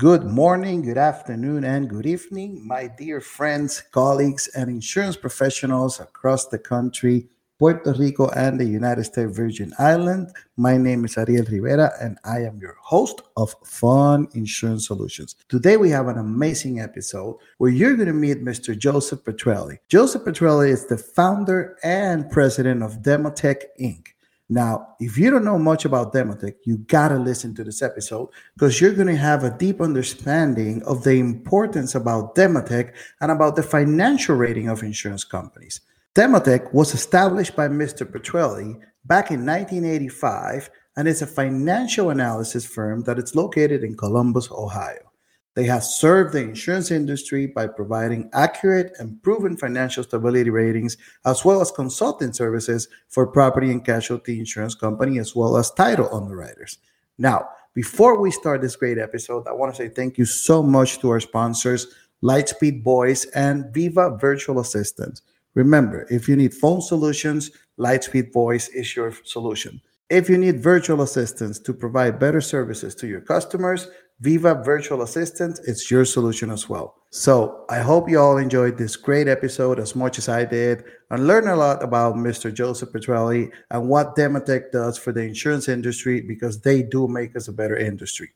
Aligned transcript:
Good 0.00 0.24
morning, 0.24 0.80
good 0.80 0.96
afternoon, 0.96 1.62
and 1.62 1.86
good 1.86 2.06
evening, 2.06 2.66
my 2.66 2.86
dear 2.86 3.20
friends, 3.20 3.82
colleagues, 3.90 4.48
and 4.56 4.70
insurance 4.70 5.14
professionals 5.14 6.00
across 6.00 6.46
the 6.46 6.58
country, 6.58 7.28
Puerto 7.58 7.92
Rico, 7.92 8.30
and 8.30 8.58
the 8.58 8.64
United 8.64 9.04
States 9.04 9.36
Virgin 9.36 9.74
Islands. 9.78 10.32
My 10.56 10.78
name 10.78 11.04
is 11.04 11.18
Ariel 11.18 11.44
Rivera, 11.44 11.92
and 12.00 12.16
I 12.24 12.38
am 12.44 12.58
your 12.58 12.78
host 12.80 13.20
of 13.36 13.54
Fun 13.62 14.26
Insurance 14.32 14.86
Solutions. 14.86 15.36
Today, 15.50 15.76
we 15.76 15.90
have 15.90 16.08
an 16.08 16.16
amazing 16.16 16.80
episode 16.80 17.36
where 17.58 17.70
you're 17.70 17.96
going 17.96 18.08
to 18.08 18.14
meet 18.14 18.42
Mr. 18.42 18.78
Joseph 18.78 19.22
Petrelli. 19.22 19.80
Joseph 19.90 20.22
Petrelli 20.22 20.70
is 20.70 20.86
the 20.86 20.96
founder 20.96 21.76
and 21.82 22.30
president 22.30 22.82
of 22.82 23.02
Demotech 23.02 23.64
Inc. 23.78 24.06
Now, 24.52 24.96
if 24.98 25.16
you 25.16 25.30
don't 25.30 25.44
know 25.44 25.58
much 25.58 25.84
about 25.84 26.12
Demotech, 26.12 26.56
you 26.64 26.78
gotta 26.78 27.16
listen 27.16 27.54
to 27.54 27.62
this 27.62 27.82
episode 27.82 28.30
because 28.54 28.80
you're 28.80 28.92
gonna 28.92 29.14
have 29.14 29.44
a 29.44 29.56
deep 29.56 29.80
understanding 29.80 30.82
of 30.82 31.04
the 31.04 31.14
importance 31.14 31.94
about 31.94 32.34
Demotech 32.34 32.92
and 33.20 33.30
about 33.30 33.54
the 33.54 33.62
financial 33.62 34.34
rating 34.34 34.68
of 34.68 34.82
insurance 34.82 35.22
companies. 35.22 35.82
Demotech 36.16 36.74
was 36.74 36.94
established 36.94 37.54
by 37.54 37.68
Mr. 37.68 38.04
Petrelli 38.04 38.74
back 39.04 39.30
in 39.30 39.46
1985 39.46 40.68
and 40.96 41.06
is 41.06 41.22
a 41.22 41.28
financial 41.28 42.10
analysis 42.10 42.66
firm 42.66 43.04
that 43.04 43.20
is 43.20 43.36
located 43.36 43.84
in 43.84 43.96
Columbus, 43.96 44.50
Ohio. 44.50 45.09
They 45.54 45.64
have 45.64 45.82
served 45.82 46.32
the 46.32 46.42
insurance 46.42 46.90
industry 46.90 47.46
by 47.46 47.66
providing 47.66 48.30
accurate 48.32 48.92
and 48.98 49.20
proven 49.22 49.56
financial 49.56 50.04
stability 50.04 50.50
ratings, 50.50 50.96
as 51.24 51.44
well 51.44 51.60
as 51.60 51.72
consulting 51.72 52.32
services 52.32 52.88
for 53.08 53.26
property 53.26 53.70
and 53.70 53.84
casualty 53.84 54.38
insurance 54.38 54.76
company, 54.76 55.18
as 55.18 55.34
well 55.34 55.56
as 55.56 55.72
title 55.72 56.08
underwriters. 56.14 56.78
Now, 57.18 57.48
before 57.74 58.18
we 58.18 58.30
start 58.30 58.62
this 58.62 58.76
great 58.76 58.98
episode, 58.98 59.46
I 59.48 59.52
want 59.52 59.74
to 59.74 59.82
say 59.82 59.88
thank 59.88 60.18
you 60.18 60.24
so 60.24 60.62
much 60.62 61.00
to 61.00 61.10
our 61.10 61.20
sponsors, 61.20 61.88
Lightspeed 62.22 62.84
Voice 62.84 63.24
and 63.34 63.72
Viva 63.74 64.16
Virtual 64.20 64.60
Assistant. 64.60 65.20
Remember, 65.54 66.06
if 66.10 66.28
you 66.28 66.36
need 66.36 66.54
phone 66.54 66.80
solutions, 66.80 67.50
Lightspeed 67.78 68.32
Voice 68.32 68.68
is 68.68 68.94
your 68.94 69.12
solution. 69.24 69.80
If 70.10 70.28
you 70.28 70.38
need 70.38 70.62
virtual 70.62 71.02
assistants 71.02 71.58
to 71.60 71.72
provide 71.72 72.18
better 72.18 72.40
services 72.40 72.94
to 72.96 73.06
your 73.06 73.20
customers, 73.20 73.88
Viva 74.20 74.54
Virtual 74.62 75.02
Assistant 75.02 75.60
it's 75.66 75.90
your 75.90 76.04
solution 76.04 76.50
as 76.50 76.68
well. 76.68 76.96
So 77.10 77.64
I 77.70 77.78
hope 77.78 78.08
you 78.08 78.20
all 78.20 78.36
enjoyed 78.36 78.76
this 78.76 78.94
great 78.94 79.28
episode 79.28 79.80
as 79.80 79.96
much 79.96 80.18
as 80.18 80.28
I 80.28 80.44
did 80.44 80.84
and 81.10 81.26
learned 81.26 81.48
a 81.48 81.56
lot 81.56 81.82
about 81.82 82.16
Mr. 82.16 82.52
Joseph 82.52 82.92
Petrelli 82.92 83.50
and 83.70 83.88
what 83.88 84.14
Demotech 84.16 84.72
does 84.72 84.98
for 84.98 85.12
the 85.12 85.22
insurance 85.22 85.68
industry 85.68 86.20
because 86.20 86.60
they 86.60 86.82
do 86.82 87.08
make 87.08 87.34
us 87.34 87.48
a 87.48 87.52
better 87.52 87.76
industry. 87.76 88.28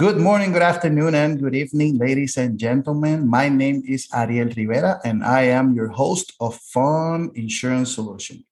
Good 0.00 0.16
morning, 0.16 0.52
good 0.52 0.62
afternoon, 0.62 1.14
and 1.14 1.38
good 1.38 1.54
evening, 1.54 1.98
ladies 1.98 2.38
and 2.38 2.58
gentlemen. 2.58 3.28
My 3.28 3.50
name 3.50 3.82
is 3.86 4.08
Ariel 4.14 4.48
Rivera, 4.56 4.98
and 5.04 5.22
I 5.22 5.42
am 5.42 5.74
your 5.74 5.88
host 5.88 6.32
of 6.40 6.56
Fun 6.56 7.30
Insurance 7.34 7.96
Solution. 7.96 8.42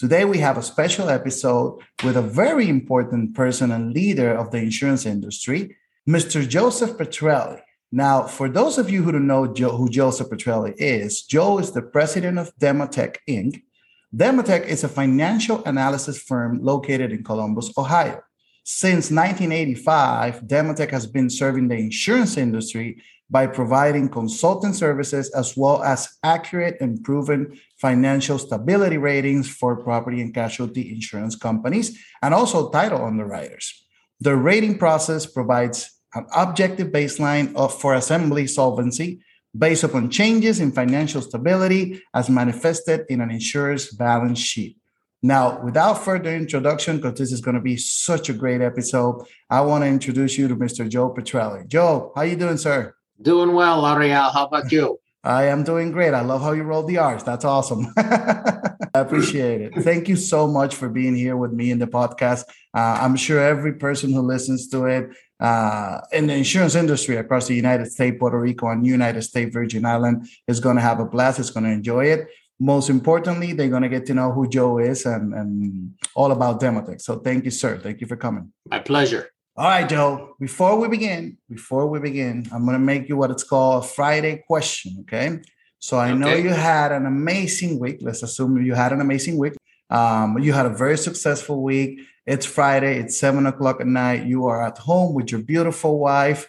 Today, 0.00 0.24
we 0.24 0.38
have 0.38 0.58
a 0.58 0.64
special 0.64 1.08
episode 1.08 1.78
with 2.02 2.16
a 2.16 2.22
very 2.22 2.68
important 2.68 3.36
person 3.36 3.70
and 3.70 3.94
leader 3.94 4.34
of 4.34 4.50
the 4.50 4.58
insurance 4.58 5.06
industry, 5.06 5.76
Mr. 6.08 6.42
Joseph 6.42 6.98
Petrelli. 6.98 7.60
Now, 7.92 8.24
for 8.24 8.48
those 8.48 8.76
of 8.76 8.90
you 8.90 9.04
who 9.04 9.12
don't 9.12 9.28
know 9.28 9.46
Joe, 9.46 9.76
who 9.76 9.88
Joseph 9.88 10.28
Petrelli 10.28 10.74
is, 10.76 11.22
Joe 11.22 11.58
is 11.60 11.70
the 11.70 11.82
president 11.82 12.36
of 12.36 12.52
Demotech 12.56 13.18
Inc. 13.28 13.62
Demotech 14.12 14.66
is 14.66 14.82
a 14.82 14.88
financial 14.88 15.62
analysis 15.66 16.20
firm 16.20 16.58
located 16.64 17.12
in 17.12 17.22
Columbus, 17.22 17.70
Ohio. 17.78 18.22
Since 18.68 19.12
1985, 19.12 20.40
Demotech 20.40 20.90
has 20.90 21.06
been 21.06 21.30
serving 21.30 21.68
the 21.68 21.76
insurance 21.76 22.36
industry 22.36 23.00
by 23.30 23.46
providing 23.46 24.08
consulting 24.08 24.72
services 24.72 25.30
as 25.30 25.56
well 25.56 25.84
as 25.84 26.08
accurate 26.24 26.76
and 26.80 27.00
proven 27.04 27.60
financial 27.80 28.40
stability 28.40 28.98
ratings 28.98 29.48
for 29.48 29.76
property 29.76 30.20
and 30.20 30.34
casualty 30.34 30.92
insurance 30.92 31.36
companies 31.36 31.96
and 32.22 32.34
also 32.34 32.68
title 32.70 33.04
underwriters. 33.04 33.86
The 34.18 34.34
rating 34.34 34.78
process 34.78 35.26
provides 35.26 35.88
an 36.16 36.26
objective 36.34 36.88
baseline 36.88 37.54
of, 37.54 37.80
for 37.80 37.94
assembly 37.94 38.48
solvency 38.48 39.20
based 39.56 39.84
upon 39.84 40.10
changes 40.10 40.58
in 40.58 40.72
financial 40.72 41.22
stability 41.22 42.02
as 42.12 42.28
manifested 42.28 43.06
in 43.10 43.20
an 43.20 43.30
insurer's 43.30 43.92
balance 43.92 44.40
sheet. 44.40 44.76
Now, 45.22 45.60
without 45.64 46.04
further 46.04 46.34
introduction, 46.34 46.96
because 46.96 47.18
this 47.18 47.32
is 47.32 47.40
going 47.40 47.54
to 47.54 47.60
be 47.60 47.76
such 47.76 48.28
a 48.28 48.32
great 48.32 48.60
episode, 48.60 49.26
I 49.48 49.62
want 49.62 49.82
to 49.84 49.88
introduce 49.88 50.36
you 50.36 50.46
to 50.48 50.56
Mr. 50.56 50.88
Joe 50.88 51.12
Petrelli. 51.12 51.66
Joe, 51.66 52.12
how 52.14 52.22
you 52.22 52.36
doing, 52.36 52.58
sir? 52.58 52.94
Doing 53.20 53.54
well, 53.54 53.86
Ariel. 53.86 54.30
How 54.30 54.46
about 54.46 54.70
you? 54.70 54.98
I 55.24 55.46
am 55.46 55.64
doing 55.64 55.90
great. 55.90 56.14
I 56.14 56.20
love 56.20 56.42
how 56.42 56.52
you 56.52 56.62
rolled 56.62 56.86
the 56.86 56.98
R's. 56.98 57.24
That's 57.24 57.44
awesome. 57.44 57.88
I 57.96 59.00
appreciate 59.00 59.60
it. 59.60 59.74
Thank 59.82 60.08
you 60.08 60.14
so 60.16 60.46
much 60.46 60.74
for 60.74 60.88
being 60.88 61.16
here 61.16 61.36
with 61.36 61.52
me 61.52 61.72
in 61.72 61.78
the 61.80 61.86
podcast. 61.86 62.44
Uh, 62.72 62.98
I'm 63.00 63.16
sure 63.16 63.40
every 63.40 63.74
person 63.74 64.12
who 64.12 64.20
listens 64.20 64.68
to 64.68 64.84
it 64.84 65.10
uh, 65.40 66.00
in 66.12 66.28
the 66.28 66.34
insurance 66.34 66.76
industry 66.76 67.16
across 67.16 67.48
the 67.48 67.54
United 67.54 67.90
States, 67.90 68.16
Puerto 68.20 68.38
Rico, 68.38 68.68
and 68.68 68.86
United 68.86 69.22
States 69.22 69.52
Virgin 69.52 69.84
Island 69.84 70.28
is 70.46 70.60
going 70.60 70.76
to 70.76 70.82
have 70.82 71.00
a 71.00 71.04
blast. 71.04 71.40
It's 71.40 71.50
going 71.50 71.64
to 71.64 71.72
enjoy 71.72 72.06
it 72.06 72.28
most 72.58 72.88
importantly, 72.88 73.52
they're 73.52 73.68
going 73.68 73.82
to 73.82 73.88
get 73.88 74.06
to 74.06 74.14
know 74.14 74.32
who 74.32 74.48
Joe 74.48 74.78
is 74.78 75.04
and, 75.04 75.34
and 75.34 75.94
all 76.14 76.32
about 76.32 76.60
Demotech. 76.60 77.00
So 77.00 77.18
thank 77.18 77.44
you, 77.44 77.50
sir. 77.50 77.78
Thank 77.78 78.00
you 78.00 78.06
for 78.06 78.16
coming. 78.16 78.52
My 78.68 78.78
pleasure. 78.78 79.30
All 79.56 79.66
right, 79.66 79.88
Joe. 79.88 80.34
Before 80.38 80.78
we 80.78 80.88
begin, 80.88 81.38
before 81.48 81.86
we 81.86 81.98
begin, 81.98 82.46
I'm 82.52 82.64
going 82.64 82.74
to 82.74 82.78
make 82.78 83.08
you 83.08 83.16
what 83.16 83.30
it's 83.30 83.44
called 83.44 83.84
a 83.84 83.86
Friday 83.86 84.44
question. 84.46 84.98
Okay. 85.00 85.40
So 85.78 85.98
I 85.98 86.10
okay. 86.10 86.18
know 86.18 86.34
you 86.34 86.50
had 86.50 86.92
an 86.92 87.06
amazing 87.06 87.78
week. 87.78 87.98
Let's 88.00 88.22
assume 88.22 88.62
you 88.62 88.74
had 88.74 88.92
an 88.92 89.00
amazing 89.00 89.38
week. 89.38 89.54
Um, 89.88 90.38
you 90.38 90.52
had 90.52 90.66
a 90.66 90.70
very 90.70 90.98
successful 90.98 91.62
week. 91.62 92.00
It's 92.26 92.44
Friday. 92.44 92.98
It's 92.98 93.18
seven 93.18 93.46
o'clock 93.46 93.80
at 93.80 93.86
night. 93.86 94.26
You 94.26 94.46
are 94.46 94.66
at 94.66 94.78
home 94.78 95.14
with 95.14 95.30
your 95.30 95.42
beautiful 95.42 95.98
wife. 95.98 96.48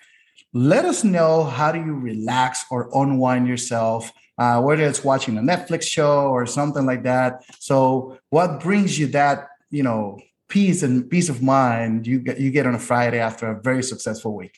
Let 0.54 0.86
us 0.86 1.04
know 1.04 1.44
how 1.44 1.72
do 1.72 1.80
you 1.80 1.94
relax 1.94 2.66
or 2.72 2.90
unwind 2.94 3.48
yourself 3.48 4.12
uh, 4.38 4.62
whether 4.62 4.84
it's 4.84 5.04
watching 5.04 5.38
a 5.38 5.42
Netflix 5.42 5.84
show 5.84 6.30
or 6.30 6.46
something 6.46 6.86
like 6.86 7.04
that. 7.04 7.44
So, 7.60 8.20
what 8.30 8.60
brings 8.60 9.00
you 9.00 9.08
that, 9.08 9.50
you 9.70 9.84
know, 9.84 10.20
peace 10.50 10.84
and 10.84 11.10
peace 11.10 11.28
of 11.28 11.42
mind 11.42 12.08
you 12.08 12.20
get 12.20 12.40
you 12.40 12.52
get 12.52 12.66
on 12.66 12.76
a 12.76 12.80
Friday 12.80 13.20
after 13.20 13.48
a 13.48 13.62
very 13.62 13.84
successful 13.84 14.36
week? 14.36 14.58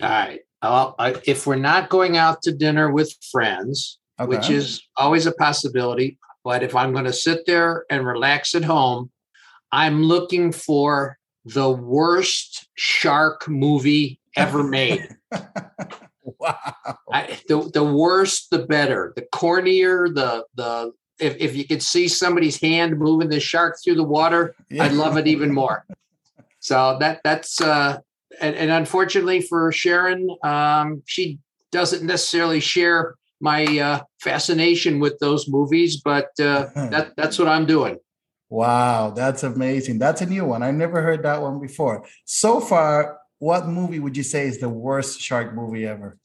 All 0.00 0.08
right. 0.08 0.40
Well, 0.62 0.94
I, 0.98 1.20
if 1.24 1.46
we're 1.46 1.56
not 1.56 1.88
going 1.88 2.16
out 2.16 2.42
to 2.42 2.52
dinner 2.52 2.90
with 2.90 3.12
friends, 3.30 3.98
okay. 4.20 4.28
which 4.28 4.48
is 4.50 4.82
always 4.96 5.26
a 5.26 5.32
possibility, 5.32 6.18
but 6.44 6.62
if 6.62 6.76
I'm 6.76 6.92
going 6.92 7.04
to 7.04 7.12
sit 7.12 7.46
there 7.46 7.84
and 7.90 8.06
relax 8.06 8.54
at 8.54 8.64
home, 8.64 9.10
I'm 9.72 10.02
looking 10.04 10.52
for 10.52 11.18
the 11.44 11.70
worst 11.70 12.68
shark 12.74 13.48
movie 13.48 14.20
ever 14.36 14.62
made. 14.62 15.08
Wow. 16.38 16.54
I, 17.12 17.40
the 17.48 17.68
the 17.74 17.82
worse, 17.82 18.46
the 18.46 18.60
better. 18.60 19.12
The 19.16 19.22
cornier, 19.22 20.08
the 20.14 20.44
the 20.54 20.92
if, 21.18 21.36
if 21.38 21.56
you 21.56 21.66
could 21.66 21.82
see 21.82 22.06
somebody's 22.06 22.60
hand 22.60 22.96
moving 22.98 23.28
the 23.28 23.40
shark 23.40 23.76
through 23.82 23.96
the 23.96 24.04
water, 24.04 24.54
yeah. 24.70 24.84
I'd 24.84 24.92
love 24.92 25.16
it 25.16 25.26
even 25.26 25.52
more. 25.52 25.84
So 26.64 26.96
that 27.00 27.20
that's 27.24 27.60
uh 27.60 27.98
and, 28.40 28.54
and 28.54 28.70
unfortunately 28.70 29.40
for 29.40 29.72
Sharon, 29.72 30.28
um, 30.44 31.02
she 31.06 31.40
doesn't 31.72 32.04
necessarily 32.04 32.60
share 32.60 33.16
my 33.40 33.64
uh, 33.64 34.00
fascination 34.20 35.00
with 35.00 35.18
those 35.18 35.48
movies, 35.48 36.00
but 36.00 36.28
uh, 36.40 36.68
that 36.90 37.14
that's 37.16 37.38
what 37.38 37.48
I'm 37.48 37.66
doing. 37.66 37.98
Wow, 38.48 39.10
that's 39.10 39.42
amazing. 39.42 39.98
That's 39.98 40.20
a 40.20 40.26
new 40.26 40.44
one. 40.44 40.62
I 40.62 40.70
never 40.70 41.02
heard 41.02 41.22
that 41.24 41.40
one 41.40 41.58
before. 41.58 42.04
So 42.26 42.60
far, 42.60 43.18
what 43.42 43.66
movie 43.66 43.98
would 43.98 44.16
you 44.16 44.22
say 44.22 44.46
is 44.46 44.60
the 44.60 44.68
worst 44.68 45.20
shark 45.20 45.52
movie 45.52 45.84
ever? 45.84 46.16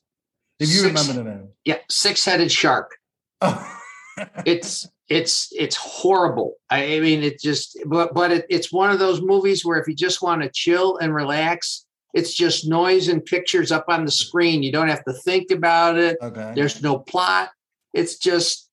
If 0.59 0.69
you 0.69 0.75
Six, 0.75 1.07
remember 1.07 1.13
the 1.13 1.35
name. 1.35 1.49
Yeah, 1.65 1.79
six-headed 1.89 2.51
shark. 2.51 2.95
Oh. 3.41 3.79
it's 4.45 4.87
it's 5.09 5.47
it's 5.51 5.75
horrible. 5.75 6.57
I, 6.69 6.97
I, 6.97 6.99
mean, 6.99 7.23
it 7.23 7.39
just 7.39 7.75
but 7.87 8.13
but 8.13 8.31
it, 8.31 8.45
it's 8.51 8.71
one 8.71 8.91
of 8.91 8.99
those 8.99 9.19
movies 9.19 9.65
where 9.65 9.79
if 9.79 9.87
you 9.87 9.95
just 9.95 10.21
want 10.21 10.43
to 10.43 10.49
chill 10.53 10.97
and 10.97 11.11
relax, 11.11 11.87
it's 12.13 12.35
just 12.35 12.67
noise 12.67 13.07
and 13.07 13.25
pictures 13.25 13.71
up 13.71 13.85
on 13.87 14.05
the 14.05 14.11
screen. 14.11 14.61
You 14.61 14.71
don't 14.71 14.89
have 14.89 15.03
to 15.05 15.13
think 15.13 15.49
about 15.49 15.97
it. 15.97 16.17
Okay. 16.21 16.51
There's 16.53 16.83
no 16.83 16.99
plot. 16.99 17.49
It's 17.95 18.19
just 18.19 18.69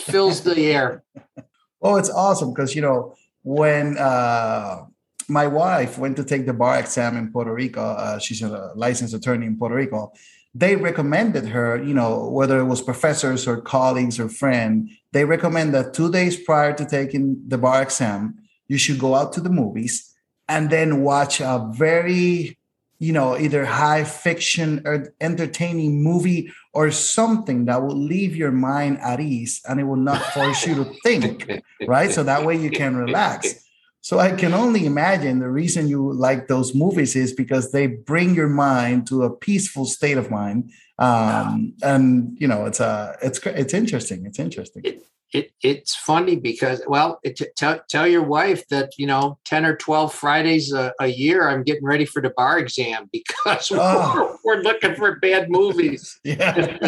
fills 0.00 0.42
the 0.42 0.60
air. 0.66 1.02
Oh, 1.86 1.96
it's 1.96 2.08
awesome 2.08 2.54
because 2.54 2.74
you 2.74 2.80
know 2.80 3.14
when 3.42 3.98
uh 3.98 4.86
my 5.28 5.46
wife 5.46 5.98
went 5.98 6.16
to 6.16 6.24
take 6.24 6.46
the 6.46 6.52
bar 6.52 6.78
exam 6.78 7.16
in 7.16 7.32
Puerto 7.32 7.52
Rico. 7.52 7.82
Uh, 7.82 8.18
she's 8.18 8.42
a 8.42 8.72
licensed 8.74 9.14
attorney 9.14 9.46
in 9.46 9.56
Puerto 9.56 9.74
Rico. 9.74 10.12
they 10.54 10.76
recommended 10.76 11.48
her, 11.48 11.82
you 11.82 11.92
know, 11.92 12.28
whether 12.28 12.58
it 12.58 12.64
was 12.64 12.80
professors 12.80 13.48
or 13.48 13.60
colleagues 13.60 14.20
or 14.20 14.28
friend, 14.28 14.88
they 15.12 15.24
recommend 15.24 15.74
that 15.74 15.92
two 15.92 16.10
days 16.10 16.36
prior 16.36 16.72
to 16.72 16.84
taking 16.86 17.42
the 17.48 17.58
bar 17.58 17.82
exam, 17.82 18.38
you 18.68 18.78
should 18.78 18.98
go 18.98 19.14
out 19.16 19.32
to 19.32 19.40
the 19.40 19.50
movies 19.50 20.14
and 20.48 20.70
then 20.70 21.02
watch 21.02 21.40
a 21.40 21.68
very, 21.74 22.56
you 23.00 23.12
know, 23.12 23.36
either 23.36 23.64
high 23.64 24.04
fiction 24.04 24.80
or 24.84 25.12
entertaining 25.20 26.02
movie 26.02 26.52
or 26.72 26.90
something 26.92 27.64
that 27.64 27.82
will 27.82 27.96
leave 27.96 28.36
your 28.36 28.52
mind 28.52 28.98
at 29.00 29.20
ease 29.20 29.60
and 29.68 29.80
it 29.80 29.84
will 29.84 29.96
not 29.96 30.22
force 30.32 30.66
you 30.66 30.76
to 30.76 30.84
think, 31.02 31.50
right? 31.86 32.12
So 32.12 32.22
that 32.22 32.44
way 32.44 32.56
you 32.56 32.70
can 32.70 32.96
relax. 32.96 33.63
So 34.04 34.18
I 34.18 34.32
can 34.32 34.52
only 34.52 34.84
imagine 34.84 35.38
the 35.38 35.48
reason 35.48 35.88
you 35.88 36.12
like 36.12 36.46
those 36.46 36.74
movies 36.74 37.16
is 37.16 37.32
because 37.32 37.72
they 37.72 37.86
bring 37.86 38.34
your 38.34 38.50
mind 38.50 39.06
to 39.06 39.22
a 39.22 39.34
peaceful 39.34 39.86
state 39.86 40.18
of 40.18 40.30
mind. 40.30 40.70
Um, 40.98 41.72
and 41.82 42.36
you 42.38 42.46
know, 42.46 42.66
it's 42.66 42.80
a 42.80 42.86
uh, 42.86 43.16
it's 43.22 43.38
it's 43.46 43.72
interesting. 43.72 44.26
It's 44.26 44.38
interesting. 44.38 44.82
It, 44.84 45.06
it 45.34 45.50
it's 45.62 45.94
funny 45.96 46.36
because 46.36 46.80
well 46.86 47.18
it, 47.24 47.38
tell, 47.56 47.80
tell 47.90 48.06
your 48.06 48.22
wife 48.22 48.66
that 48.68 48.92
you 48.96 49.06
know 49.06 49.36
10 49.44 49.66
or 49.66 49.76
12 49.76 50.14
fridays 50.14 50.72
a, 50.72 50.94
a 51.00 51.08
year 51.08 51.48
i'm 51.48 51.64
getting 51.64 51.84
ready 51.84 52.04
for 52.04 52.22
the 52.22 52.30
bar 52.30 52.58
exam 52.58 53.10
because 53.12 53.70
oh. 53.72 53.76
we're, 53.76 53.82
ah. 53.82 54.36
we're, 54.44 54.62
looking 54.62 54.94
for 54.94 55.16
bad 55.16 55.50
movies. 55.50 56.18
Yeah. 56.24 56.78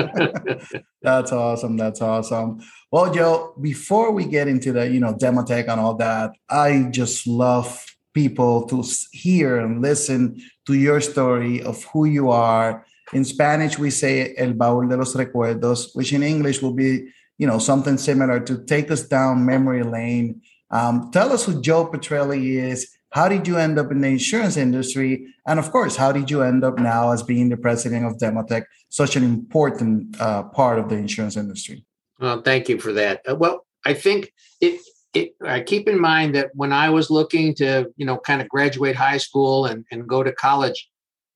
That's 1.03 1.31
awesome. 1.31 1.77
That's 1.77 2.01
awesome. 2.01 2.61
Well 2.91 3.13
joe 3.13 3.55
before 3.61 4.13
we 4.13 4.25
get 4.25 4.49
into 4.49 4.73
the 4.73 4.89
you 4.89 5.01
know 5.01 5.15
demotech 5.15 5.69
and 5.69 5.81
all 5.81 5.95
that 5.97 6.31
i 6.49 6.89
just 6.91 7.27
love 7.27 7.85
people 8.15 8.67
to 8.67 8.83
hear 9.13 9.59
and 9.59 9.83
listen 9.83 10.41
to 10.67 10.75
your 10.75 11.01
story 11.01 11.63
of 11.63 11.85
who 11.93 12.07
you 12.07 12.31
are. 12.31 12.87
In 13.13 13.25
spanish 13.25 13.79
we 13.79 13.91
say 13.91 14.35
el 14.37 14.55
baúl 14.55 14.89
de 14.89 14.97
los 14.97 15.15
recuerdos 15.15 15.95
which 15.95 16.13
in 16.13 16.23
english 16.23 16.61
will 16.63 16.73
be 16.73 17.07
you 17.39 17.47
know, 17.47 17.59
something 17.59 17.99
similar 17.99 18.41
to 18.41 18.65
take 18.65 18.91
us 18.91 19.03
down 19.03 19.45
memory 19.45 19.83
lane. 19.83 20.43
Um, 20.71 21.11
tell 21.13 21.33
us 21.33 21.45
who 21.45 21.61
Joe 21.61 21.87
Petrelli 21.87 22.57
is. 22.57 22.91
How 23.11 23.29
did 23.29 23.47
you 23.47 23.57
end 23.57 23.79
up 23.79 23.91
in 23.91 24.01
the 24.01 24.09
insurance 24.09 24.57
industry? 24.57 25.27
And 25.47 25.59
of 25.59 25.71
course, 25.71 25.97
how 25.97 26.13
did 26.13 26.31
you 26.31 26.43
end 26.43 26.65
up 26.65 26.79
now 26.79 27.13
as 27.13 27.23
being 27.23 27.49
the 27.49 27.57
president 27.57 28.05
of 28.05 28.19
Demotech, 28.19 28.65
such 28.89 29.17
an 29.17 29.23
important 29.23 30.21
uh, 30.21 30.43
part 30.45 30.79
of 30.79 30.89
the 30.89 30.97
insurance 30.97 31.37
industry? 31.37 31.85
Well, 32.19 32.43
thank 32.43 32.69
you 32.69 32.79
for 32.79 32.93
that. 32.93 33.23
Uh, 33.29 33.37
well, 33.37 33.67
I 33.85 33.95
think 33.95 34.33
it, 34.61 34.81
it, 35.15 35.35
I 35.45 35.61
keep 35.61 35.89
in 35.89 36.01
mind 36.01 36.35
that 36.35 36.51
when 36.55 36.73
I 36.73 36.91
was 36.91 37.11
looking 37.11 37.55
to, 37.57 37.87
you 37.97 38.05
know, 38.05 38.19
kind 38.19 38.43
of 38.43 38.49
graduate 38.49 38.97
high 38.97 39.19
school 39.19 39.67
and, 39.67 39.85
and 39.91 40.09
go 40.09 40.23
to 40.23 40.33
college, 40.33 40.89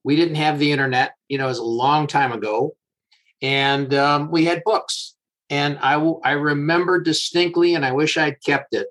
we 0.02 0.16
didn't 0.16 0.36
have 0.36 0.58
the 0.58 0.72
internet. 0.72 1.14
You 1.28 1.38
know, 1.38 1.46
was 1.46 1.58
a 1.58 1.64
long 1.64 2.06
time 2.06 2.32
ago, 2.32 2.74
and 3.40 3.92
um, 3.94 4.30
we 4.30 4.44
had 4.44 4.62
books. 4.64 5.14
And 5.50 5.78
I, 5.82 5.94
I 6.24 6.32
remember 6.32 7.00
distinctly, 7.00 7.74
and 7.74 7.84
I 7.84 7.90
wish 7.90 8.16
I'd 8.16 8.42
kept 8.42 8.72
it. 8.72 8.86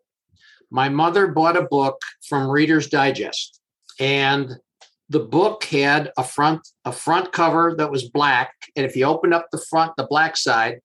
My 0.69 0.89
mother 0.89 1.27
bought 1.27 1.57
a 1.57 1.63
book 1.63 2.01
from 2.27 2.49
Reader's 2.49 2.87
Digest, 2.87 3.61
and 3.99 4.57
the 5.07 5.21
book 5.21 5.63
had 5.63 6.11
a 6.17 6.23
front 6.23 6.67
a 6.85 6.91
front 6.91 7.31
cover 7.31 7.73
that 7.77 7.89
was 7.89 8.09
black. 8.09 8.53
And 8.75 8.85
if 8.85 8.95
you 8.95 9.05
opened 9.05 9.33
up 9.33 9.47
the 9.51 9.63
front, 9.69 9.93
the 9.97 10.05
black 10.07 10.37
side, 10.37 10.81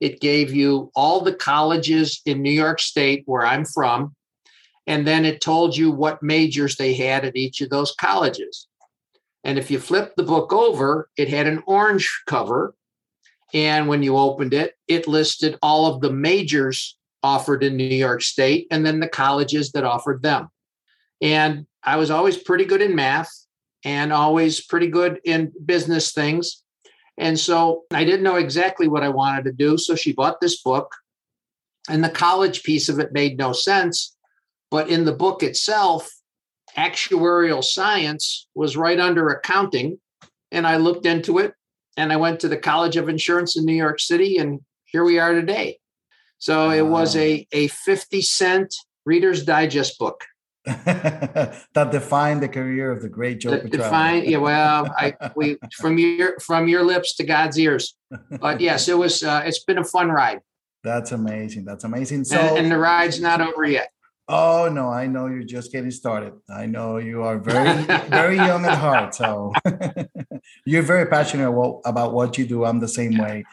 it 0.00 0.20
gave 0.20 0.52
you 0.52 0.90
all 0.96 1.20
the 1.20 1.34
colleges 1.34 2.20
in 2.24 2.42
New 2.42 2.50
York 2.50 2.80
State 2.80 3.22
where 3.26 3.46
I'm 3.46 3.64
from, 3.64 4.16
and 4.86 5.06
then 5.06 5.24
it 5.24 5.40
told 5.40 5.76
you 5.76 5.92
what 5.92 6.22
majors 6.22 6.76
they 6.76 6.94
had 6.94 7.24
at 7.24 7.36
each 7.36 7.60
of 7.60 7.70
those 7.70 7.94
colleges. 8.00 8.66
And 9.44 9.58
if 9.58 9.70
you 9.70 9.78
flipped 9.78 10.16
the 10.16 10.24
book 10.24 10.52
over, 10.52 11.10
it 11.16 11.28
had 11.28 11.46
an 11.46 11.62
orange 11.66 12.22
cover 12.26 12.74
and 13.54 13.88
when 13.88 14.02
you 14.02 14.16
opened 14.16 14.54
it, 14.54 14.74
it 14.86 15.08
listed 15.08 15.58
all 15.62 15.86
of 15.86 16.00
the 16.00 16.12
majors 16.12 16.96
offered 17.22 17.64
in 17.64 17.76
New 17.76 17.84
York 17.84 18.22
State 18.22 18.66
and 18.70 18.84
then 18.84 19.00
the 19.00 19.08
colleges 19.08 19.72
that 19.72 19.84
offered 19.84 20.22
them. 20.22 20.48
And 21.20 21.66
I 21.82 21.96
was 21.96 22.10
always 22.10 22.36
pretty 22.36 22.64
good 22.64 22.82
in 22.82 22.94
math 22.94 23.30
and 23.84 24.12
always 24.12 24.64
pretty 24.64 24.88
good 24.88 25.20
in 25.24 25.52
business 25.64 26.12
things. 26.12 26.62
And 27.16 27.38
so 27.38 27.84
I 27.92 28.04
didn't 28.04 28.22
know 28.22 28.36
exactly 28.36 28.86
what 28.86 29.02
I 29.02 29.08
wanted 29.08 29.44
to 29.44 29.52
do. 29.52 29.76
So 29.78 29.94
she 29.94 30.12
bought 30.12 30.40
this 30.40 30.62
book, 30.62 30.94
and 31.88 32.04
the 32.04 32.10
college 32.10 32.62
piece 32.62 32.88
of 32.88 33.00
it 33.00 33.12
made 33.12 33.38
no 33.38 33.52
sense. 33.52 34.14
But 34.70 34.88
in 34.88 35.04
the 35.04 35.12
book 35.12 35.42
itself, 35.42 36.08
actuarial 36.76 37.64
science 37.64 38.46
was 38.54 38.76
right 38.76 39.00
under 39.00 39.28
accounting. 39.30 39.98
And 40.52 40.66
I 40.66 40.76
looked 40.76 41.06
into 41.06 41.38
it 41.38 41.54
and 41.98 42.12
I 42.12 42.16
went 42.16 42.40
to 42.40 42.48
the 42.48 42.56
College 42.56 42.96
of 42.96 43.08
Insurance 43.08 43.56
in 43.56 43.64
New 43.64 43.74
York 43.74 43.98
City, 43.98 44.38
and 44.38 44.60
here 44.84 45.04
we 45.04 45.18
are 45.18 45.34
today. 45.34 45.78
So 46.38 46.70
it 46.70 46.86
was 46.86 47.16
a, 47.16 47.46
a 47.50 47.66
50 47.66 48.22
cent 48.22 48.72
Reader's 49.04 49.44
Digest 49.44 49.98
book. 49.98 50.24
that 50.64 51.88
defined 51.90 52.42
the 52.42 52.48
career 52.48 52.92
of 52.92 53.02
the 53.02 53.08
great 53.08 53.40
Joe 53.40 53.58
Petrelli. 53.58 53.70
Define, 53.70 54.24
yeah. 54.26 54.36
Well, 54.36 54.94
I 54.96 55.14
we 55.36 55.56
from 55.76 55.98
your 55.98 56.38
from 56.40 56.68
your 56.68 56.84
lips 56.84 57.16
to 57.16 57.24
God's 57.24 57.58
ears. 57.58 57.96
But 58.30 58.60
yes, 58.68 58.86
it 58.86 58.96
was. 58.96 59.22
Uh, 59.22 59.42
it's 59.46 59.64
been 59.64 59.78
a 59.78 59.84
fun 59.84 60.10
ride. 60.10 60.40
That's 60.84 61.12
amazing. 61.12 61.64
That's 61.64 61.84
amazing. 61.84 62.24
So, 62.24 62.38
and, 62.38 62.58
and 62.58 62.70
the 62.70 62.78
ride's 62.78 63.20
not 63.20 63.40
over 63.40 63.64
yet. 63.64 63.90
Oh 64.28 64.68
no, 64.70 64.90
I 64.90 65.06
know 65.06 65.26
you're 65.26 65.42
just 65.42 65.72
getting 65.72 65.90
started. 65.90 66.34
I 66.50 66.66
know 66.66 66.98
you 66.98 67.22
are 67.22 67.38
very, 67.38 67.82
very 68.08 68.36
young 68.36 68.66
at 68.66 68.76
heart. 68.76 69.14
So 69.14 69.54
you're 70.66 70.82
very 70.82 71.06
passionate 71.06 71.50
about 71.86 72.12
what 72.12 72.36
you 72.36 72.46
do. 72.46 72.64
I'm 72.66 72.78
the 72.78 72.88
same 72.88 73.16
way. 73.16 73.44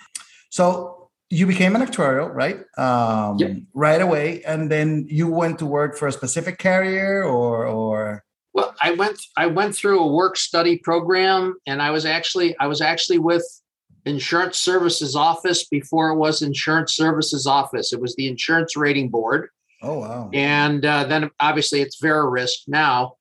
So 0.49 1.09
you 1.29 1.47
became 1.47 1.77
an 1.77 1.81
actuarial, 1.81 2.33
right? 2.33 2.59
Um, 2.77 3.37
yep. 3.37 3.57
Right 3.73 4.01
away, 4.01 4.43
and 4.43 4.69
then 4.69 5.05
you 5.09 5.29
went 5.29 5.59
to 5.59 5.65
work 5.65 5.97
for 5.97 6.07
a 6.09 6.11
specific 6.11 6.57
carrier, 6.57 7.23
or 7.23 7.65
or. 7.65 8.25
Well, 8.53 8.75
I 8.81 8.91
went. 8.91 9.19
I 9.37 9.47
went 9.47 9.75
through 9.75 10.01
a 10.01 10.11
work 10.11 10.35
study 10.35 10.77
program, 10.77 11.55
and 11.65 11.81
I 11.81 11.91
was 11.91 12.05
actually 12.05 12.57
I 12.59 12.67
was 12.67 12.81
actually 12.81 13.19
with 13.19 13.45
Insurance 14.05 14.57
Services 14.57 15.15
Office 15.15 15.65
before 15.67 16.09
it 16.09 16.17
was 16.17 16.41
Insurance 16.41 16.95
Services 16.95 17.47
Office. 17.47 17.93
It 17.93 18.01
was 18.01 18.13
the 18.15 18.27
Insurance 18.27 18.75
Rating 18.75 19.09
Board 19.09 19.49
Oh, 19.85 19.99
wow. 19.99 20.29
And 20.33 20.83
uh, 20.83 21.03
then 21.03 21.29
obviously 21.39 21.81
it's 21.81 22.01
Verisk 22.01 22.67
now. 22.67 23.17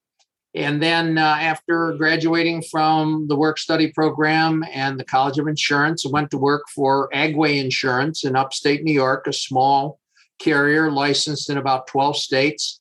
And 0.55 0.83
then 0.83 1.19
uh, 1.19 1.21
after 1.21 1.93
graduating 1.99 2.63
from 2.63 3.27
the 3.29 3.37
work 3.37 3.59
study 3.59 3.93
program 3.93 4.65
and 4.73 4.99
the 4.99 5.05
College 5.05 5.39
of 5.39 5.47
Insurance, 5.47 6.07
I 6.07 6.11
went 6.11 6.31
to 6.31 6.39
work 6.39 6.63
for 6.75 7.11
Agway 7.13 7.63
Insurance 7.63 8.25
in 8.25 8.35
upstate 8.35 8.83
New 8.83 8.93
York, 8.93 9.27
a 9.27 9.33
small 9.33 10.01
carrier 10.39 10.91
licensed 10.91 11.51
in 11.51 11.59
about 11.59 11.87
12 11.89 12.17
states. 12.17 12.81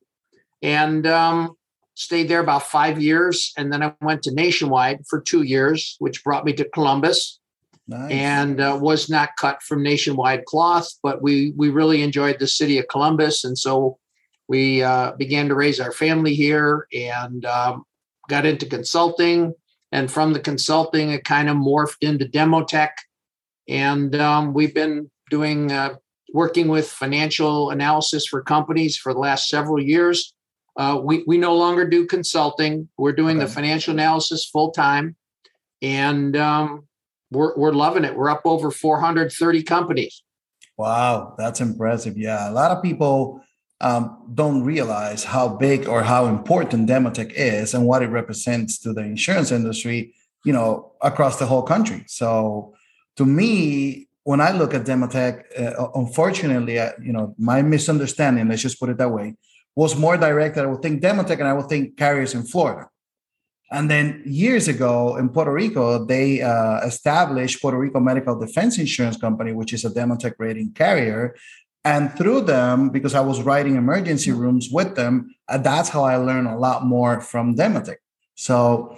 And 0.62 1.06
um, 1.06 1.58
stayed 1.96 2.30
there 2.30 2.40
about 2.40 2.64
five 2.64 3.02
years. 3.02 3.52
And 3.58 3.74
then 3.74 3.84
I 3.84 3.94
went 4.02 4.24
to 4.24 4.34
Nationwide 4.34 5.06
for 5.10 5.20
two 5.20 5.42
years, 5.42 5.98
which 6.00 6.24
brought 6.24 6.46
me 6.46 6.54
to 6.54 6.70
Columbus 6.70 7.40
nice. 7.88 8.12
and 8.12 8.60
uh, 8.60 8.78
was 8.80 9.10
not 9.10 9.36
cut 9.40 9.62
from 9.64 9.84
nationwide 9.84 10.46
cloth. 10.46 10.90
But 11.02 11.22
we 11.22 11.54
we 11.56 11.70
really 11.70 12.02
enjoyed 12.02 12.40
the 12.40 12.48
city 12.48 12.78
of 12.78 12.88
Columbus, 12.88 13.44
and 13.44 13.58
so 13.58 13.98
we 14.48 14.84
uh, 14.84 15.14
began 15.14 15.48
to 15.50 15.56
raise 15.56 15.80
our 15.80 15.92
family 15.92 16.34
here 16.36 16.88
and 16.94 17.46
um, 17.46 17.84
got 18.30 18.46
into 18.46 18.66
consulting. 18.66 19.54
And 19.92 20.12
from 20.12 20.34
the 20.34 20.40
consulting, 20.40 21.12
it 21.12 21.24
kind 21.24 21.50
of 21.50 21.56
morphed 21.56 21.98
into 22.02 22.26
Demotech, 22.26 22.94
and 23.68 24.16
um, 24.16 24.54
we've 24.54 24.74
been 24.74 25.12
doing 25.30 25.72
uh, 25.72 25.96
working 26.34 26.68
with 26.68 26.90
financial 26.90 27.70
analysis 27.70 28.26
for 28.26 28.42
companies 28.42 28.98
for 28.98 29.14
the 29.14 29.20
last 29.20 29.48
several 29.48 29.82
years. 29.82 30.34
Uh, 30.76 31.00
we, 31.02 31.24
we 31.28 31.38
no 31.38 31.56
longer 31.56 31.88
do 31.88 32.06
consulting. 32.06 32.90
We're 32.98 33.14
doing 33.14 33.38
okay. 33.38 33.46
the 33.46 33.52
financial 33.52 33.94
analysis 33.94 34.46
full 34.46 34.72
time. 34.72 35.16
And 35.84 36.36
um, 36.36 36.88
we're, 37.34 37.56
we're 37.56 37.74
loving 37.74 38.04
it. 38.04 38.16
We're 38.16 38.30
up 38.30 38.42
over 38.46 38.72
430 38.72 39.64
companies. 39.64 40.24
Wow, 40.78 41.36
that's 41.38 41.62
impressive. 41.62 42.18
Yeah, 42.18 42.50
a 42.50 42.54
lot 42.54 42.72
of 42.72 42.82
people 42.82 43.42
um, 43.82 44.32
don't 44.34 44.64
realize 44.64 45.24
how 45.24 45.50
big 45.50 45.88
or 45.88 46.04
how 46.04 46.28
important 46.28 46.90
Demotech 46.90 47.34
is 47.34 47.74
and 47.74 47.86
what 47.86 48.02
it 48.02 48.08
represents 48.08 48.80
to 48.80 48.94
the 48.94 49.02
insurance 49.02 49.52
industry, 49.52 50.14
you 50.46 50.54
know, 50.54 50.94
across 51.02 51.38
the 51.38 51.46
whole 51.46 51.64
country. 51.64 52.04
So, 52.08 52.74
to 53.18 53.26
me, 53.26 54.08
when 54.24 54.42
I 54.42 54.52
look 54.52 54.74
at 54.74 54.86
Demotech, 54.86 55.44
uh, 55.60 55.90
unfortunately, 55.96 56.80
uh, 56.80 56.94
you 57.02 57.12
know, 57.12 57.36
my 57.38 57.62
misunderstanding, 57.62 58.48
let's 58.48 58.62
just 58.62 58.80
put 58.80 58.90
it 58.90 58.98
that 58.98 59.12
way, 59.12 59.36
was 59.76 59.96
more 59.96 60.18
direct. 60.18 60.58
I 60.58 60.66
would 60.66 60.82
think 60.82 61.02
Demotech 61.02 61.40
and 61.40 61.48
I 61.48 61.54
would 61.54 61.68
think 61.68 61.98
carriers 61.98 62.34
in 62.34 62.44
Florida. 62.44 62.88
And 63.74 63.90
then 63.90 64.22
years 64.24 64.68
ago 64.68 65.18
in 65.18 65.30
Puerto 65.30 65.52
Rico, 65.52 66.06
they 66.06 66.44
uh, 66.44 66.80
established 66.86 67.60
Puerto 67.60 67.78
Rico 67.78 68.00
Medical 68.00 68.40
Defense 68.40 68.78
Insurance 68.78 69.18
Company, 69.18 69.52
which 69.52 69.74
is 69.74 69.84
a 69.84 69.90
Demotech 69.90 70.36
rating 70.38 70.72
carrier. 70.74 71.36
And 71.84 72.16
through 72.16 72.42
them, 72.42 72.92
because 72.92 73.16
I 73.16 73.22
was 73.22 73.42
writing 73.42 73.76
emergency 73.76 74.32
rooms 74.32 74.70
with 74.72 74.96
them, 74.96 75.36
uh, 75.50 75.58
that's 75.58 75.90
how 75.90 76.04
I 76.04 76.18
learned 76.18 76.48
a 76.48 76.56
lot 76.56 76.86
more 76.86 77.20
from 77.20 77.56
Demotech. 77.56 77.98
So 78.36 78.96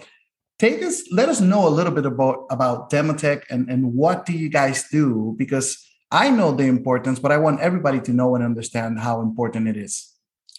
take 0.59 0.83
us, 0.83 1.09
let 1.09 1.29
us 1.29 1.39
know 1.39 1.65
a 1.65 1.71
little 1.71 1.93
bit 1.93 2.05
about 2.05 2.45
about 2.49 2.91
Demotech 2.91 3.43
and 3.49 3.69
and 3.69 3.93
what 3.93 4.25
do 4.25 4.33
you 4.33 4.49
guys 4.49 4.89
do 4.91 5.35
because 5.37 5.81
I 6.11 6.29
know 6.29 6.51
the 6.51 6.65
importance, 6.65 7.17
but 7.17 7.31
I 7.31 7.37
want 7.37 7.61
everybody 7.61 8.01
to 8.01 8.13
know 8.13 8.35
and 8.35 8.43
understand 8.43 8.99
how 8.99 9.21
important 9.21 9.67
it 9.69 9.77
is. 9.77 10.14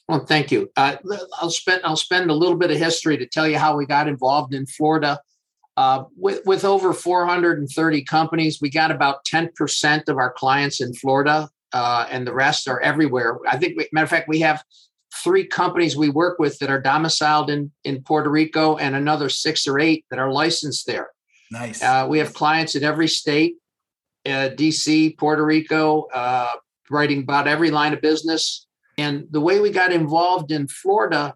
Well, 0.08 0.24
thank 0.24 0.52
you. 0.52 0.70
Uh, 0.76 0.96
I'll 1.40 1.50
spend 1.50 1.82
I'll 1.84 1.96
spend 1.96 2.30
a 2.30 2.34
little 2.34 2.56
bit 2.56 2.70
of 2.70 2.76
history 2.76 3.16
to 3.16 3.26
tell 3.26 3.48
you 3.48 3.58
how 3.58 3.76
we 3.76 3.86
got 3.86 4.08
involved 4.08 4.54
in 4.54 4.66
Florida. 4.66 5.20
Uh, 5.76 6.04
with, 6.16 6.40
with 6.46 6.64
over 6.64 6.94
430 6.94 8.04
companies, 8.04 8.60
we 8.62 8.70
got 8.70 8.90
about 8.90 9.26
10% 9.26 10.08
of 10.08 10.16
our 10.16 10.32
clients 10.32 10.80
in 10.80 10.94
Florida, 10.94 11.50
uh, 11.74 12.06
and 12.10 12.26
the 12.26 12.32
rest 12.32 12.66
are 12.66 12.80
everywhere. 12.80 13.38
I 13.46 13.58
think, 13.58 13.76
matter 13.92 14.04
of 14.04 14.08
fact, 14.08 14.26
we 14.26 14.40
have 14.40 14.62
three 15.22 15.46
companies 15.46 15.94
we 15.94 16.08
work 16.08 16.38
with 16.38 16.58
that 16.60 16.70
are 16.70 16.80
domiciled 16.80 17.50
in, 17.50 17.70
in 17.84 18.02
Puerto 18.02 18.30
Rico, 18.30 18.76
and 18.78 18.96
another 18.96 19.28
six 19.28 19.68
or 19.68 19.78
eight 19.78 20.06
that 20.08 20.18
are 20.18 20.32
licensed 20.32 20.86
there. 20.86 21.10
Nice. 21.50 21.82
Uh, 21.82 22.06
we 22.08 22.18
have 22.18 22.32
clients 22.32 22.74
in 22.74 22.82
every 22.82 23.08
state, 23.08 23.56
uh, 24.24 24.50
DC, 24.56 25.18
Puerto 25.18 25.44
Rico, 25.44 26.08
uh, 26.14 26.52
writing 26.90 27.20
about 27.20 27.46
every 27.46 27.70
line 27.70 27.92
of 27.92 28.00
business. 28.00 28.65
And 28.98 29.26
the 29.30 29.40
way 29.40 29.60
we 29.60 29.70
got 29.70 29.92
involved 29.92 30.50
in 30.50 30.68
Florida 30.68 31.34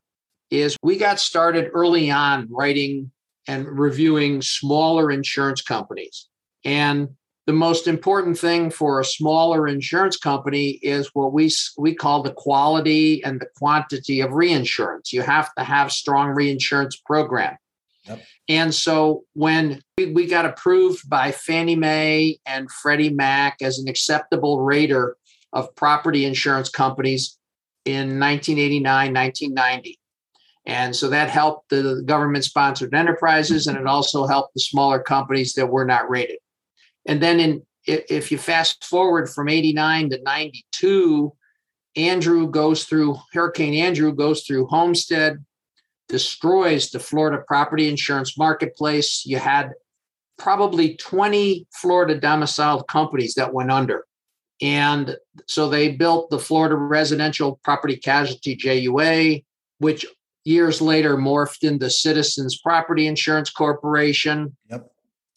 is 0.51 0.77
we 0.83 0.97
got 0.97 1.21
started 1.21 1.71
early 1.75 2.11
on 2.11 2.49
writing 2.51 3.11
and 3.47 3.67
reviewing 3.67 4.43
smaller 4.43 5.11
insurance 5.11 5.63
companies. 5.63 6.29
And 6.65 7.09
the 7.47 7.53
most 7.53 7.87
important 7.87 8.39
thing 8.39 8.71
for 8.71 9.01
a 9.01 9.05
smaller 9.05 9.67
insurance 9.67 10.17
company 10.17 10.79
is 10.83 11.11
what 11.15 11.33
we 11.33 11.51
we 11.77 11.95
call 11.95 12.23
the 12.23 12.33
quality 12.33 13.25
and 13.25 13.41
the 13.41 13.49
quantity 13.57 14.21
of 14.21 14.33
reinsurance. 14.33 15.13
You 15.13 15.23
have 15.23 15.53
to 15.57 15.65
have 15.65 15.91
strong 15.91 16.31
reinsurance 16.31 16.97
program. 16.97 17.57
Yep. 18.05 18.23
And 18.49 18.75
so 18.75 19.25
when 19.35 19.83
we, 19.99 20.13
we 20.13 20.27
got 20.27 20.47
approved 20.47 21.09
by 21.09 21.33
Fannie 21.33 21.77
Mae 21.77 22.39
and 22.47 22.71
Freddie 22.71 23.11
Mac 23.11 23.57
as 23.61 23.79
an 23.79 23.89
acceptable 23.89 24.61
rater 24.61 25.17
of 25.53 25.75
property 25.75 26.25
insurance 26.25 26.69
companies 26.69 27.37
in 27.85 28.19
1989, 28.19 29.15
1990. 29.15 29.99
And 30.67 30.95
so 30.95 31.09
that 31.09 31.31
helped 31.31 31.71
the 31.71 32.03
government 32.05 32.45
sponsored 32.45 32.95
enterprises 32.95 33.67
and 33.67 33.79
it 33.79 33.87
also 33.87 34.27
helped 34.27 34.55
the 34.55 34.61
smaller 34.61 35.01
companies 35.01 35.55
that 35.55 35.71
were 35.71 35.85
not 35.85 36.09
rated. 36.11 36.39
And 37.07 37.23
then 37.23 37.41
in 37.41 37.63
if 37.87 38.31
you 38.31 38.39
fast 38.39 38.85
forward 38.85 39.31
from 39.31 39.49
89 39.49 40.11
to 40.11 40.23
92, 40.23 41.33
Andrew 41.97 42.49
goes 42.49 42.85
through 42.85 43.17
Hurricane 43.33 43.75
Andrew 43.75 44.15
goes 44.15 44.45
through 44.45 44.67
Homestead, 44.67 45.45
destroys 46.09 46.91
the 46.91 47.01
Florida 47.01 47.43
property 47.47 47.89
insurance 47.89 48.37
marketplace. 48.37 49.25
You 49.25 49.39
had 49.39 49.73
probably 50.39 50.97
20 50.97 51.67
Florida 51.73 52.19
domiciled 52.19 52.87
companies 52.87 53.35
that 53.35 53.53
went 53.53 53.71
under. 53.71 54.05
And 54.63 55.17
so 55.47 55.69
they 55.69 55.93
built 55.93 56.31
the 56.31 56.39
Florida 56.39 56.77
Residential 56.77 57.61
Property 57.65 57.97
Casualty 57.97 58.57
JUA, 58.57 59.45
which 59.79 60.05
years 60.45 60.81
later 60.81 61.17
morphed 61.17 61.63
into 61.63 61.89
Citizens 61.91 62.59
Property 62.61 63.07
Insurance 63.07 63.51
Corporation. 63.51 64.57
Yep. 64.71 64.91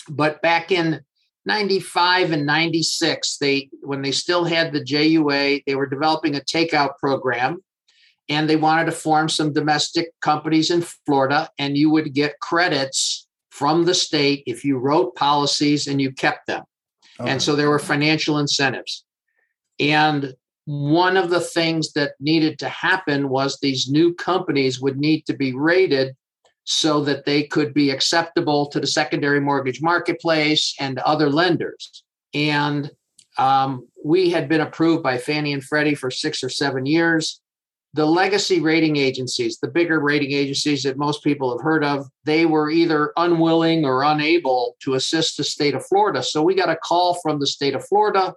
But 0.10 0.42
back 0.42 0.72
in 0.72 1.02
95 1.46 2.32
and 2.32 2.46
96, 2.46 3.38
they 3.38 3.70
when 3.82 4.02
they 4.02 4.12
still 4.12 4.46
had 4.46 4.74
the 4.74 4.82
JUA, 4.84 5.64
they 5.66 5.76
were 5.76 5.88
developing 5.88 6.36
a 6.36 6.42
takeout 6.42 6.98
program 7.00 7.64
and 8.30 8.50
they 8.50 8.56
wanted 8.56 8.86
to 8.86 8.92
form 8.92 9.28
some 9.28 9.54
domestic 9.54 10.10
companies 10.22 10.70
in 10.72 10.84
Florida 11.06 11.50
and 11.58 11.78
you 11.78 11.90
would 11.90 12.14
get 12.14 12.40
credits 12.40 13.28
from 13.52 13.86
the 13.86 13.94
state 13.94 14.44
if 14.48 14.64
you 14.64 14.78
wrote 14.78 15.16
policies 15.16 15.88
and 15.88 16.02
you 16.02 16.12
kept 16.12 16.48
them. 16.48 16.64
Okay. 17.20 17.30
And 17.30 17.42
so 17.42 17.56
there 17.56 17.70
were 17.70 17.80
financial 17.80 18.40
incentives. 18.40 19.06
And 19.80 20.34
one 20.66 21.18
of 21.18 21.30
the 21.30 21.42
things 21.42 21.92
that 21.94 22.14
needed 22.20 22.58
to 22.60 22.70
happen 22.70 23.30
was 23.30 23.58
these 23.60 23.90
new 23.90 24.14
companies 24.14 24.80
would 24.80 24.98
need 24.98 25.26
to 25.26 25.34
be 25.34 25.54
rated 25.54 26.16
so 26.64 27.04
that 27.04 27.26
they 27.26 27.44
could 27.44 27.74
be 27.74 27.90
acceptable 27.90 28.68
to 28.68 28.80
the 28.80 28.88
secondary 28.88 29.42
mortgage 29.42 29.82
marketplace 29.82 30.74
and 30.80 31.00
other 31.00 31.30
lenders. 31.30 32.04
And 32.34 32.90
um, 33.38 33.88
we 34.04 34.30
had 34.30 34.48
been 34.48 34.62
approved 34.62 35.04
by 35.04 35.18
Fannie 35.18 35.54
and 35.54 35.64
Freddie 35.64 35.96
for 35.96 36.10
six 36.10 36.44
or 36.44 36.50
seven 36.50 36.86
years. 36.86 37.42
The 37.96 38.06
legacy 38.06 38.60
rating 38.60 38.96
agencies, 38.96 39.60
the 39.60 39.68
bigger 39.68 40.00
rating 40.00 40.32
agencies 40.32 40.84
that 40.84 40.98
most 40.98 41.24
people 41.24 41.52
have 41.52 41.64
heard 41.64 41.84
of, 41.84 42.08
they 42.24 42.46
were 42.46 42.72
either 42.72 43.12
unwilling 43.18 43.86
or 43.86 44.04
unable 44.04 44.78
to 44.84 44.96
assist 44.96 45.38
the 45.38 45.44
state 45.44 45.76
of 45.76 45.86
Florida. 45.86 46.24
So 46.24 46.42
we 46.42 46.56
got 46.56 46.70
a 46.70 46.78
call 46.78 47.20
from 47.22 47.40
the 47.40 47.46
state 47.46 47.76
of 47.76 47.86
Florida 47.86 48.34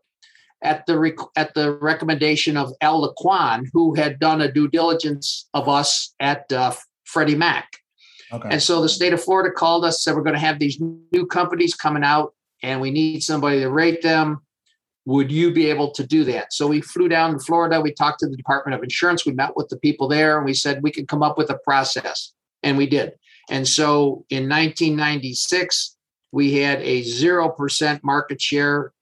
at 0.62 0.86
the 0.86 0.98
rec- 0.98 1.32
at 1.36 1.54
the 1.54 1.72
recommendation 1.78 2.56
of 2.56 2.72
Al 2.80 3.02
Laquan, 3.02 3.66
who 3.72 3.94
had 3.94 4.18
done 4.18 4.40
a 4.40 4.50
due 4.50 4.68
diligence 4.68 5.48
of 5.54 5.68
us 5.68 6.14
at 6.20 6.50
uh, 6.52 6.72
Freddie 7.04 7.36
Mac. 7.36 7.68
Okay. 8.32 8.48
And 8.50 8.62
so 8.62 8.82
the 8.82 8.88
state 8.88 9.12
of 9.12 9.22
Florida 9.22 9.52
called 9.54 9.84
us, 9.84 10.02
said 10.02 10.16
we're 10.16 10.22
going 10.22 10.34
to 10.34 10.40
have 10.40 10.58
these 10.58 10.80
new 10.80 11.26
companies 11.26 11.75
coming 11.75 12.02
out, 12.02 12.34
and 12.62 12.80
we 12.80 12.90
need 12.90 13.22
somebody 13.22 13.60
to 13.60 13.70
rate 13.70 14.02
them. 14.02 14.40
Would 15.04 15.30
you 15.30 15.52
be 15.52 15.66
able 15.70 15.92
to 15.92 16.04
do 16.04 16.25
that? 16.25 16.52
So 16.52 16.66
we 16.66 16.80
flew 16.80 17.08
down 17.08 17.34
to 17.34 17.38
Florida. 17.38 17.80
We 17.80 17.92
talked 17.92 18.18
to 18.20 18.28
the 18.28 18.36
Department 18.36 18.75
of 18.75 18.82
Insurance. 18.82 19.25
We 19.25 19.32
met 19.32 19.56
with 19.56 19.68
the 19.68 19.76
people 19.76 20.08
there, 20.08 20.36
and 20.36 20.44
we 20.44 20.54
said 20.54 20.82
we 20.82 20.90
could 20.90 21.06
come 21.06 21.22
up 21.22 21.38
with 21.38 21.50
a 21.50 21.58
process, 21.58 22.32
and 22.64 22.76
we 22.76 22.86
did. 22.86 23.12
And 23.48 23.68
so 23.68 24.25
in 24.30 24.48
1996, 24.48 25.96
we 26.32 26.54
had 26.54 26.80
a 26.82 27.02
zero 27.02 27.48
percent 27.48 28.02
market 28.02 28.42
share 28.42 28.92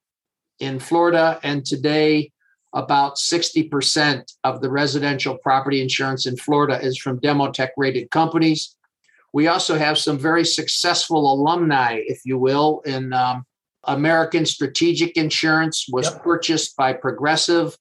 in 0.65 0.79
Florida, 0.79 1.39
and 1.43 1.65
today 1.65 2.33
about 2.73 3.17
60% 3.17 4.33
of 4.43 4.61
the 4.61 4.71
residential 4.71 5.39
property 5.39 5.81
insurance 5.81 6.27
in 6.27 6.37
Florida 6.37 6.81
is 6.81 6.99
from 6.99 7.21
Demotech 7.21 7.71
rated 7.77 8.11
companies. 8.11 8.77
We 9.33 9.47
also 9.47 9.79
have 9.79 9.97
some 9.97 10.19
very 10.19 10.45
successful 10.45 11.33
alumni, 11.33 12.01
if 12.07 12.21
you 12.25 12.37
will, 12.39 12.83
in 12.85 13.13
um, 13.13 13.45
American 13.85 14.45
Strategic 14.47 15.17
Insurance 15.17 15.87
was 15.91 16.11
yep. 16.11 16.23
purchased 16.23 16.77
by 16.77 16.93
Progressive 16.93 17.77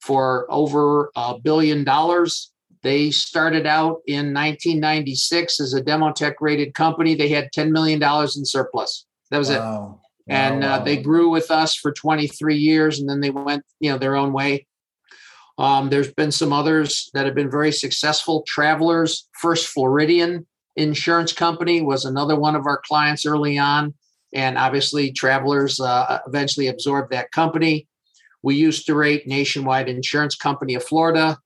for 0.00 0.46
over 0.48 1.10
a 1.16 1.38
billion 1.42 1.82
dollars. 1.82 2.52
They 2.82 3.10
started 3.10 3.66
out 3.66 4.02
in 4.06 4.32
1996 4.32 5.60
as 5.60 5.74
a 5.74 5.82
Demotech 5.82 6.34
rated 6.40 6.74
company. 6.74 7.14
They 7.14 7.28
had 7.28 7.50
$10 7.52 7.70
million 7.70 8.00
in 8.00 8.44
surplus. 8.44 9.06
That 9.30 9.38
was 9.38 9.50
wow. 9.50 9.98
it 10.02 10.05
and 10.28 10.62
wow. 10.62 10.74
uh, 10.74 10.84
they 10.84 10.96
grew 10.96 11.30
with 11.30 11.50
us 11.50 11.74
for 11.76 11.92
23 11.92 12.56
years 12.56 12.98
and 12.98 13.08
then 13.08 13.20
they 13.20 13.30
went 13.30 13.64
you 13.80 13.90
know 13.90 13.98
their 13.98 14.16
own 14.16 14.32
way. 14.32 14.66
Um, 15.58 15.88
there's 15.88 16.12
been 16.12 16.32
some 16.32 16.52
others 16.52 17.10
that 17.14 17.24
have 17.24 17.34
been 17.34 17.50
very 17.50 17.72
successful. 17.72 18.44
Travelers 18.46 19.28
first 19.40 19.68
floridian 19.68 20.46
insurance 20.76 21.32
company 21.32 21.80
was 21.80 22.04
another 22.04 22.36
one 22.36 22.54
of 22.54 22.66
our 22.66 22.80
clients 22.86 23.24
early 23.24 23.58
on. 23.58 23.94
And 24.34 24.58
obviously 24.58 25.12
travelers 25.12 25.80
uh, 25.80 26.18
eventually 26.26 26.66
absorbed 26.66 27.12
that 27.12 27.30
company. 27.30 27.86
We 28.42 28.56
used 28.56 28.84
to 28.86 28.94
rate 28.94 29.26
nationwide 29.26 29.88
insurance 29.88 30.34
company 30.34 30.74
of 30.74 30.84
florida. 30.84 31.38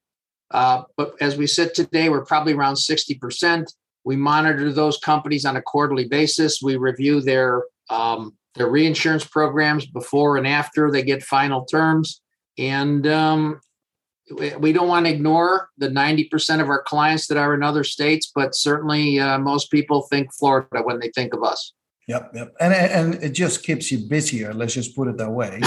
Uh, 0.51 0.83
but 0.97 1.15
as 1.21 1.37
we 1.37 1.47
sit 1.47 1.75
today 1.75 2.09
we're 2.09 2.25
probably 2.25 2.55
around 2.55 2.75
60% 2.75 3.67
we 4.05 4.17
monitor 4.17 4.73
those 4.73 4.99
companies 4.99 5.45
on 5.45 5.57
a 5.57 5.63
quarterly 5.63 6.07
basis. 6.09 6.61
We 6.63 6.77
review 6.77 7.21
their 7.21 7.65
um, 7.91 8.37
their 8.55 8.69
reinsurance 8.69 9.25
programs 9.25 9.87
before 9.87 10.37
and 10.37 10.47
after 10.47 10.91
they 10.91 11.03
get 11.03 11.23
final 11.23 11.65
terms. 11.65 12.21
And 12.59 13.07
um, 13.07 13.61
we 14.59 14.73
don't 14.73 14.89
want 14.89 15.07
to 15.07 15.13
ignore 15.13 15.69
the 15.79 15.89
90% 15.89 16.61
of 16.61 16.69
our 16.69 16.83
clients 16.83 17.27
that 17.29 17.37
are 17.39 17.55
in 17.55 17.63
other 17.63 17.85
states, 17.85 18.31
but 18.35 18.55
certainly 18.55 19.19
uh, 19.19 19.39
most 19.39 19.71
people 19.71 20.03
think 20.03 20.33
Florida 20.33 20.83
when 20.83 21.01
they 21.01 21.11
think 21.15 21.35
of 21.35 21.43
us. 21.43 21.73
Yep, 22.11 22.31
yep, 22.35 22.57
and 22.59 22.75
and 22.75 23.15
it 23.23 23.31
just 23.31 23.63
keeps 23.63 23.93
you 23.93 23.99
busier. 23.99 24.53
Let's 24.53 24.75
just 24.75 24.97
put 24.97 25.07
it 25.07 25.17
that 25.19 25.31
way, 25.31 25.61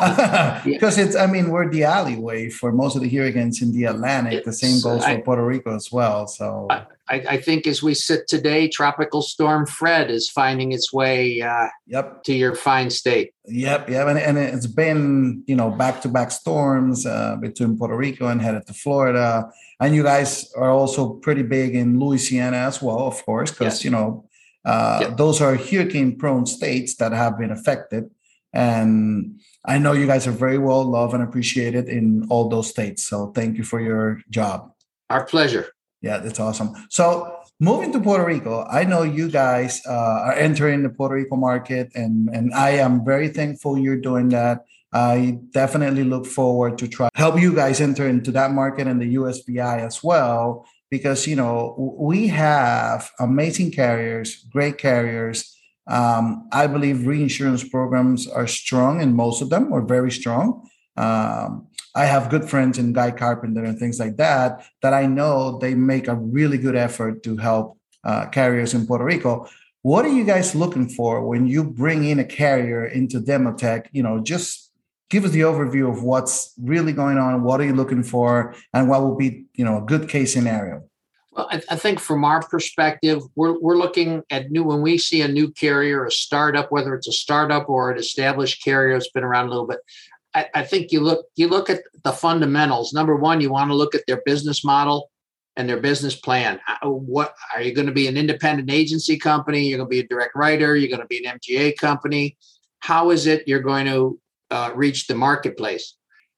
because 0.64 0.96
it's. 0.96 1.14
I 1.14 1.26
mean, 1.26 1.50
we're 1.50 1.70
the 1.70 1.84
alleyway 1.84 2.48
for 2.48 2.72
most 2.72 2.96
of 2.96 3.02
the 3.02 3.10
hurricanes 3.10 3.60
in 3.60 3.70
the 3.72 3.84
Atlantic. 3.84 4.32
It's, 4.32 4.46
the 4.46 4.52
same 4.54 4.80
goes 4.80 5.04
I, 5.04 5.16
for 5.16 5.22
Puerto 5.24 5.44
Rico 5.44 5.76
as 5.76 5.92
well. 5.92 6.26
So 6.26 6.68
I, 6.70 6.86
I, 7.10 7.36
think 7.36 7.66
as 7.66 7.82
we 7.82 7.92
sit 7.92 8.28
today, 8.28 8.66
Tropical 8.66 9.20
Storm 9.20 9.66
Fred 9.66 10.10
is 10.10 10.30
finding 10.30 10.72
its 10.72 10.90
way. 10.90 11.42
Uh, 11.42 11.68
yep. 11.86 12.24
To 12.24 12.32
your 12.32 12.54
fine 12.54 12.88
state. 12.88 13.34
Yep, 13.44 13.90
yep, 13.90 14.08
and, 14.08 14.18
and 14.18 14.38
it's 14.38 14.66
been 14.66 15.44
you 15.46 15.54
know 15.54 15.70
back 15.70 16.00
to 16.02 16.08
back 16.08 16.30
storms 16.30 17.04
uh, 17.04 17.36
between 17.36 17.76
Puerto 17.76 17.94
Rico 17.94 18.28
and 18.28 18.40
headed 18.40 18.66
to 18.68 18.72
Florida, 18.72 19.50
and 19.80 19.94
you 19.94 20.02
guys 20.02 20.50
are 20.54 20.70
also 20.70 21.10
pretty 21.10 21.42
big 21.42 21.74
in 21.74 22.00
Louisiana 22.00 22.56
as 22.56 22.80
well, 22.80 23.00
of 23.00 23.22
course, 23.26 23.50
because 23.50 23.74
yes. 23.74 23.84
you 23.84 23.90
know 23.90 24.29
uh, 24.64 25.10
Those 25.14 25.40
are 25.40 25.56
hurricane 25.56 26.18
prone 26.18 26.46
states 26.46 26.96
that 26.96 27.12
have 27.12 27.38
been 27.38 27.50
affected. 27.50 28.10
And 28.52 29.40
I 29.64 29.78
know 29.78 29.92
you 29.92 30.06
guys 30.06 30.26
are 30.26 30.32
very 30.32 30.58
well 30.58 30.84
loved 30.84 31.14
and 31.14 31.22
appreciated 31.22 31.88
in 31.88 32.26
all 32.30 32.48
those 32.48 32.68
states. 32.68 33.04
So 33.04 33.32
thank 33.32 33.56
you 33.56 33.64
for 33.64 33.80
your 33.80 34.20
job. 34.28 34.72
Our 35.08 35.24
pleasure. 35.24 35.68
Yeah, 36.02 36.18
that's 36.18 36.40
awesome. 36.40 36.74
So 36.88 37.36
moving 37.60 37.92
to 37.92 38.00
Puerto 38.00 38.24
Rico, 38.24 38.64
I 38.64 38.84
know 38.84 39.02
you 39.02 39.28
guys 39.30 39.82
uh, 39.86 40.24
are 40.26 40.32
entering 40.32 40.82
the 40.82 40.88
Puerto 40.88 41.14
Rico 41.14 41.36
market, 41.36 41.92
and 41.94 42.30
and 42.32 42.54
I 42.54 42.70
am 42.80 43.04
very 43.04 43.28
thankful 43.28 43.78
you're 43.78 44.00
doing 44.00 44.30
that. 44.30 44.64
I 44.92 45.38
definitely 45.52 46.04
look 46.04 46.26
forward 46.26 46.78
to 46.78 46.88
try 46.88 47.10
help 47.14 47.38
you 47.38 47.54
guys 47.54 47.80
enter 47.80 48.08
into 48.08 48.32
that 48.32 48.52
market 48.52 48.88
and 48.88 49.00
the 49.00 49.14
USVI 49.14 49.86
as 49.86 50.02
well, 50.02 50.66
because 50.90 51.26
you 51.26 51.36
know 51.36 51.96
we 51.98 52.26
have 52.28 53.10
amazing 53.18 53.70
carriers, 53.70 54.44
great 54.52 54.78
carriers. 54.78 55.56
Um, 55.86 56.48
I 56.52 56.66
believe 56.66 57.06
reinsurance 57.06 57.64
programs 57.66 58.28
are 58.28 58.46
strong, 58.46 59.00
and 59.00 59.14
most 59.14 59.42
of 59.42 59.50
them 59.50 59.72
are 59.72 59.82
very 59.82 60.10
strong. 60.10 60.68
Um, 60.96 61.68
I 61.94 62.04
have 62.04 62.30
good 62.30 62.48
friends 62.48 62.78
in 62.78 62.92
Guy 62.92 63.10
Carpenter 63.10 63.64
and 63.64 63.78
things 63.78 63.98
like 63.98 64.16
that 64.18 64.64
that 64.82 64.94
I 64.94 65.06
know 65.06 65.58
they 65.58 65.74
make 65.74 66.08
a 66.08 66.14
really 66.14 66.58
good 66.58 66.76
effort 66.76 67.22
to 67.24 67.36
help 67.36 67.78
uh, 68.04 68.26
carriers 68.26 68.74
in 68.74 68.86
Puerto 68.86 69.04
Rico. 69.04 69.48
What 69.82 70.04
are 70.04 70.12
you 70.12 70.24
guys 70.24 70.54
looking 70.54 70.88
for 70.88 71.26
when 71.26 71.46
you 71.46 71.64
bring 71.64 72.04
in 72.04 72.18
a 72.18 72.24
carrier 72.24 72.84
into 72.84 73.20
Demotech? 73.20 73.86
You 73.92 74.02
know, 74.02 74.20
just 74.20 74.69
give 75.10 75.24
us 75.24 75.32
the 75.32 75.40
overview 75.40 75.90
of 75.90 76.02
what's 76.02 76.54
really 76.62 76.92
going 76.92 77.18
on. 77.18 77.42
What 77.42 77.60
are 77.60 77.64
you 77.64 77.74
looking 77.74 78.02
for, 78.02 78.54
and 78.72 78.88
what 78.88 79.02
will 79.02 79.16
be 79.16 79.44
you 79.54 79.64
know 79.64 79.78
a 79.78 79.82
good 79.82 80.08
case 80.08 80.32
scenario? 80.32 80.84
Well, 81.32 81.48
I, 81.50 81.62
I, 81.70 81.76
think 81.76 82.00
from 82.00 82.24
our 82.24 82.42
perspective, 82.42 83.22
we're, 83.36 83.56
we're 83.60 83.76
looking 83.76 84.24
at 84.30 84.50
new 84.50 84.64
when 84.64 84.82
we 84.82 84.98
see 84.98 85.22
a 85.22 85.28
new 85.28 85.52
carrier, 85.52 86.04
a 86.04 86.10
startup, 86.10 86.72
whether 86.72 86.92
it's 86.92 87.06
a 87.06 87.12
startup 87.12 87.68
or 87.68 87.92
an 87.92 87.98
established 87.98 88.64
carrier 88.64 88.94
that's 88.94 89.10
been 89.10 89.22
around 89.22 89.46
a 89.46 89.50
little 89.50 89.66
bit. 89.66 89.78
I, 90.34 90.48
I 90.54 90.64
think 90.64 90.90
you 90.90 91.00
look 91.00 91.26
you 91.36 91.48
look 91.48 91.70
at 91.70 91.82
the 92.02 92.12
fundamentals. 92.12 92.92
Number 92.92 93.16
one, 93.16 93.40
you 93.40 93.50
want 93.50 93.70
to 93.70 93.76
look 93.76 93.94
at 93.94 94.02
their 94.06 94.22
business 94.24 94.64
model 94.64 95.10
and 95.56 95.68
their 95.68 95.80
business 95.80 96.16
plan. 96.16 96.60
Uh, 96.66 96.88
what 96.88 97.34
are 97.54 97.62
you 97.62 97.74
going 97.74 97.86
to 97.86 97.92
be 97.92 98.06
an 98.08 98.16
independent 98.16 98.70
agency 98.70 99.16
company? 99.16 99.68
You're 99.68 99.78
going 99.78 99.88
to 99.88 99.90
be 99.90 100.00
a 100.00 100.08
direct 100.08 100.34
writer. 100.34 100.76
You're 100.76 100.88
going 100.88 101.00
to 101.00 101.06
be 101.06 101.24
an 101.24 101.38
MGA 101.38 101.76
company. 101.76 102.36
How 102.80 103.10
is 103.10 103.26
it 103.26 103.46
you're 103.46 103.60
going 103.60 103.86
to 103.86 104.18
uh, 104.50 104.72
reach 104.74 105.06
the 105.06 105.14
marketplace? 105.14 105.94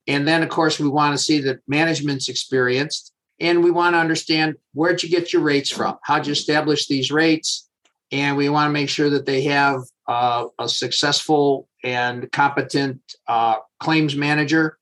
And 0.06 0.26
then, 0.26 0.42
of 0.42 0.48
course, 0.48 0.80
we 0.80 0.88
want 0.88 1.16
to 1.16 1.22
see 1.22 1.40
that 1.40 1.60
management's 1.68 2.28
experienced, 2.28 3.12
and 3.40 3.62
we 3.62 3.70
want 3.70 3.94
to 3.94 3.98
understand 3.98 4.56
where'd 4.74 5.02
you 5.02 5.08
get 5.08 5.32
your 5.32 5.42
rates 5.42 5.70
from? 5.70 5.96
How'd 6.02 6.26
you 6.26 6.32
establish 6.32 6.86
these 6.86 7.10
rates? 7.10 7.68
And 8.10 8.36
we 8.36 8.48
want 8.48 8.68
to 8.68 8.72
make 8.72 8.88
sure 8.88 9.10
that 9.10 9.26
they 9.26 9.42
have 9.42 9.82
uh, 10.06 10.46
a 10.58 10.68
successful 10.68 11.68
and 11.82 12.30
competent 12.30 13.00
uh, 13.26 13.56
claims 13.80 14.14
manager. 14.14 14.78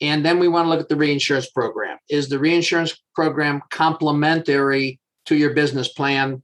And 0.00 0.24
then 0.24 0.38
we 0.38 0.48
want 0.48 0.66
to 0.66 0.68
look 0.68 0.80
at 0.80 0.88
the 0.88 0.96
reinsurance 0.96 1.48
program. 1.48 1.98
Is 2.10 2.28
the 2.28 2.38
reinsurance 2.38 3.00
program 3.14 3.62
complementary 3.70 5.00
to 5.26 5.36
your 5.36 5.54
business 5.54 5.88
plan? 5.88 6.42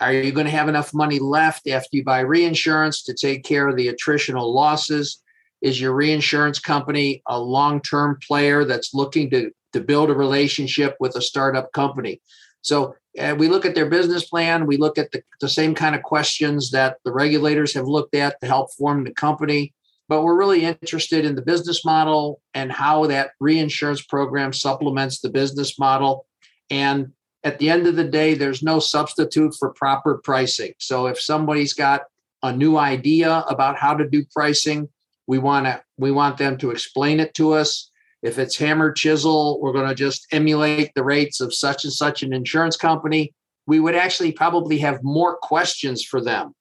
Are 0.00 0.12
you 0.12 0.32
going 0.32 0.46
to 0.46 0.52
have 0.52 0.68
enough 0.68 0.94
money 0.94 1.18
left 1.18 1.68
after 1.68 1.88
you 1.92 2.04
buy 2.04 2.20
reinsurance 2.20 3.02
to 3.04 3.14
take 3.14 3.44
care 3.44 3.68
of 3.68 3.76
the 3.76 3.92
attritional 3.92 4.52
losses? 4.54 5.22
Is 5.60 5.80
your 5.80 5.92
reinsurance 5.92 6.58
company 6.58 7.22
a 7.26 7.38
long 7.38 7.80
term 7.80 8.18
player 8.26 8.64
that's 8.64 8.94
looking 8.94 9.30
to, 9.30 9.50
to 9.72 9.80
build 9.80 10.10
a 10.10 10.14
relationship 10.14 10.96
with 11.00 11.16
a 11.16 11.22
startup 11.22 11.72
company? 11.72 12.20
So 12.62 12.94
uh, 13.18 13.34
we 13.38 13.48
look 13.48 13.64
at 13.64 13.74
their 13.74 13.88
business 13.88 14.28
plan. 14.28 14.66
We 14.66 14.76
look 14.76 14.98
at 14.98 15.10
the, 15.12 15.22
the 15.40 15.48
same 15.48 15.74
kind 15.74 15.94
of 15.94 16.02
questions 16.02 16.70
that 16.72 16.98
the 17.04 17.12
regulators 17.12 17.74
have 17.74 17.86
looked 17.86 18.14
at 18.14 18.40
to 18.40 18.46
help 18.46 18.72
form 18.74 19.04
the 19.04 19.12
company 19.12 19.74
but 20.08 20.22
we're 20.22 20.38
really 20.38 20.64
interested 20.64 21.24
in 21.24 21.34
the 21.34 21.42
business 21.42 21.84
model 21.84 22.40
and 22.54 22.72
how 22.72 23.06
that 23.06 23.32
reinsurance 23.40 24.02
program 24.02 24.52
supplements 24.52 25.20
the 25.20 25.28
business 25.28 25.78
model. 25.78 26.26
And 26.70 27.12
at 27.44 27.58
the 27.58 27.70
end 27.70 27.86
of 27.86 27.96
the 27.96 28.04
day, 28.04 28.34
there's 28.34 28.62
no 28.62 28.78
substitute 28.78 29.54
for 29.58 29.70
proper 29.74 30.18
pricing. 30.24 30.72
So 30.78 31.06
if 31.06 31.20
somebody's 31.20 31.74
got 31.74 32.02
a 32.42 32.52
new 32.52 32.78
idea 32.78 33.44
about 33.48 33.76
how 33.76 33.94
to 33.94 34.08
do 34.08 34.24
pricing, 34.32 34.88
we 35.28 35.38
want 35.38 35.66
to 35.66 35.80
we 35.96 36.10
want 36.10 36.38
them 36.38 36.56
to 36.58 36.70
explain 36.72 37.20
it 37.20 37.34
to 37.34 37.52
us. 37.52 37.90
If 38.22 38.38
it's 38.38 38.56
hammer 38.56 38.90
chisel, 38.90 39.60
we're 39.60 39.72
going 39.72 39.88
to 39.88 39.94
just 39.94 40.26
emulate 40.32 40.90
the 40.96 41.04
rates 41.04 41.40
of 41.40 41.54
such 41.54 41.84
and 41.84 41.92
such 41.92 42.24
an 42.24 42.32
insurance 42.32 42.76
company. 42.76 43.32
We 43.68 43.78
would 43.78 43.94
actually 43.94 44.32
probably 44.32 44.78
have 44.78 45.04
more 45.04 45.36
questions 45.36 46.02
for 46.02 46.20
them 46.20 46.54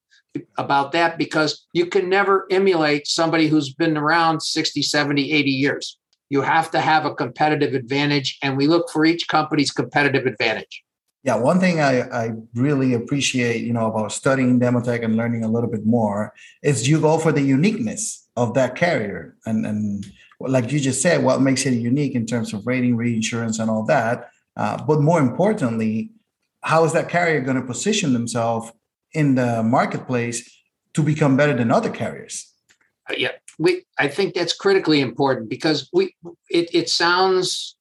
about 0.58 0.92
that 0.92 1.18
because 1.18 1.66
you 1.74 1.88
can 1.88 2.10
never 2.10 2.46
emulate 2.52 3.08
somebody 3.08 3.48
who's 3.48 3.74
been 3.74 3.98
around 3.98 4.42
60, 4.42 4.84
70, 4.84 5.32
80 5.32 5.50
years. 5.50 5.98
You 6.30 6.42
have 6.42 6.70
to 6.72 6.82
have 6.82 7.06
a 7.06 7.16
competitive 7.16 7.74
advantage, 7.74 8.38
and 8.44 8.58
we 8.58 8.68
look 8.68 8.90
for 8.92 9.06
each 9.06 9.28
company's 9.30 9.72
competitive 9.72 10.26
advantage. 10.26 10.84
Yeah, 11.24 11.36
one 11.36 11.60
thing 11.60 11.80
I, 11.82 12.02
I 12.04 12.32
really 12.54 12.94
appreciate, 12.94 13.64
you 13.64 13.74
know, 13.74 13.88
about 13.88 14.12
studying 14.12 14.60
Demotech 14.60 15.04
and 15.04 15.18
learning 15.18 15.44
a 15.44 15.48
little 15.50 15.70
bit 15.70 15.86
more 15.86 16.34
is 16.64 16.88
you 16.88 17.02
go 17.02 17.18
for 17.18 17.32
the 17.32 17.42
uniqueness 17.42 18.28
of 18.36 18.54
that 18.54 18.76
carrier. 18.76 19.36
And, 19.46 19.66
and 19.66 20.06
like 20.40 20.72
you 20.72 20.80
just 20.80 21.02
said, 21.02 21.24
what 21.24 21.42
makes 21.42 21.66
it 21.66 21.74
unique 21.74 22.16
in 22.16 22.26
terms 22.26 22.54
of 22.54 22.66
rating, 22.66 22.96
reinsurance, 22.96 23.60
and 23.60 23.70
all 23.70 23.84
that. 23.86 24.30
Uh, 24.56 24.82
but 24.86 25.02
more 25.02 25.20
importantly, 25.20 26.12
how 26.62 26.86
is 26.86 26.94
that 26.94 27.10
carrier 27.10 27.42
going 27.42 27.60
to 27.60 27.66
position 27.66 28.14
themselves 28.14 28.72
in 29.14 29.36
the 29.36 29.64
marketplace 29.64 30.58
to 30.98 31.04
become 31.04 31.38
better 31.38 31.54
than 31.54 31.72
other 31.72 31.90
carriers. 31.92 32.52
Uh, 33.10 33.14
yeah, 33.18 33.32
we. 33.60 33.86
I 34.00 34.08
think 34.08 34.34
that's 34.34 34.54
critically 34.54 35.00
important 35.00 35.50
because 35.50 35.90
we. 35.94 36.16
It, 36.50 36.70
it 36.74 36.90
sounds 36.90 37.77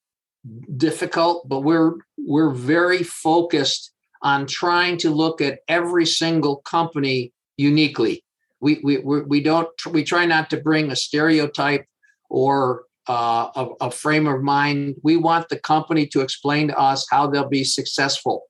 difficult, 0.75 1.47
but 1.47 1.61
we're 1.61 1.93
we're 2.17 2.51
very 2.51 3.03
focused 3.03 3.91
on 4.21 4.47
trying 4.47 4.97
to 4.97 5.09
look 5.09 5.41
at 5.41 5.59
every 5.67 6.05
single 6.05 6.57
company 6.57 7.33
uniquely. 7.57 8.23
We 8.59 8.79
we 8.83 8.97
we 8.97 9.41
don't 9.41 9.69
we 9.91 10.03
try 10.03 10.25
not 10.25 10.49
to 10.51 10.57
bring 10.57 10.91
a 10.91 10.95
stereotype 10.95 11.85
or 12.29 12.83
uh, 13.07 13.49
a, 13.55 13.67
a 13.81 13.91
frame 13.91 14.27
of 14.27 14.41
mind. 14.41 14.95
We 15.03 15.17
want 15.17 15.49
the 15.49 15.59
company 15.59 16.07
to 16.07 16.21
explain 16.21 16.67
to 16.69 16.77
us 16.77 17.05
how 17.09 17.27
they'll 17.27 17.47
be 17.47 17.63
successful 17.63 18.43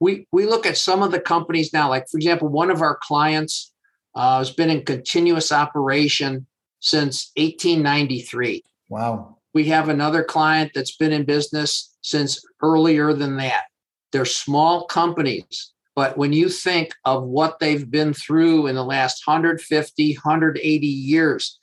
we 0.00 0.26
we 0.32 0.46
look 0.46 0.66
at 0.66 0.76
some 0.76 1.02
of 1.02 1.10
the 1.10 1.20
companies 1.20 1.72
now 1.72 1.88
like 1.88 2.08
for 2.08 2.18
example 2.18 2.48
one 2.48 2.70
of 2.70 2.82
our 2.82 2.98
clients 3.02 3.72
uh, 4.14 4.38
has 4.38 4.50
been 4.50 4.70
in 4.70 4.84
continuous 4.84 5.52
operation 5.52 6.46
since 6.80 7.30
1893 7.36 8.62
wow 8.88 9.35
we 9.56 9.64
have 9.64 9.88
another 9.88 10.22
client 10.22 10.70
that's 10.74 10.96
been 10.96 11.12
in 11.12 11.24
business 11.24 11.96
since 12.02 12.44
earlier 12.62 13.12
than 13.12 13.36
that 13.36 13.64
they're 14.12 14.24
small 14.24 14.84
companies 14.86 15.72
but 15.94 16.18
when 16.18 16.32
you 16.32 16.48
think 16.48 16.94
of 17.06 17.24
what 17.24 17.58
they've 17.58 17.90
been 17.90 18.12
through 18.12 18.66
in 18.66 18.74
the 18.74 18.84
last 18.84 19.26
150 19.26 20.14
180 20.14 20.86
years 20.86 21.58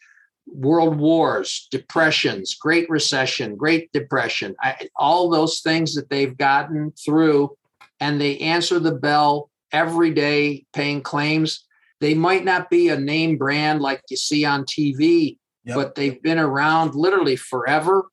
world 0.48 0.98
wars 0.98 1.68
depressions 1.72 2.56
great 2.56 2.90
recession 2.90 3.56
great 3.56 3.92
depression 3.94 4.56
I, 4.60 4.90
all 4.98 5.30
those 5.30 5.62
things 5.62 5.96
that 5.96 6.10
they've 6.10 6.38
gotten 6.38 6.92
through 7.06 7.56
and 8.00 8.20
they 8.20 8.38
answer 8.40 8.80
the 8.80 8.92
bell 8.92 9.50
every 9.74 10.12
day 10.12 10.66
paying 10.74 11.02
claims. 11.02 11.66
They 12.00 12.14
might 12.14 12.46
not 12.46 12.70
be 12.70 12.90
a 12.90 13.00
name 13.00 13.38
brand 13.38 13.82
like 13.82 14.02
you 14.10 14.18
see 14.18 14.46
on 14.46 14.66
TV, 14.66 15.38
yep. 15.66 15.76
but 15.76 15.96
they've 15.96 16.22
been 16.22 16.40
around 16.40 16.96
literally 16.96 17.36
forever 17.36 18.06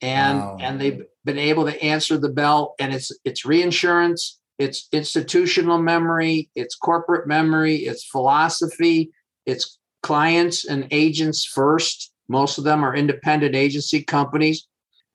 and 0.00 0.38
wow. 0.38 0.56
and 0.60 0.80
they've 0.80 1.02
been 1.24 1.38
able 1.38 1.64
to 1.64 1.82
answer 1.82 2.18
the 2.18 2.28
bell 2.28 2.74
and 2.78 2.92
it's 2.92 3.10
it's 3.24 3.44
reinsurance, 3.44 4.38
it's 4.58 4.88
institutional 4.92 5.78
memory, 5.78 6.50
it's 6.54 6.74
corporate 6.74 7.26
memory, 7.26 7.76
it's 7.76 8.04
philosophy, 8.04 9.10
it's 9.46 9.78
clients 10.02 10.64
and 10.64 10.86
agents 10.90 11.44
first. 11.44 12.12
Most 12.28 12.58
of 12.58 12.64
them 12.64 12.84
are 12.84 12.94
independent 12.94 13.54
agency 13.54 14.02
companies. 14.02 14.66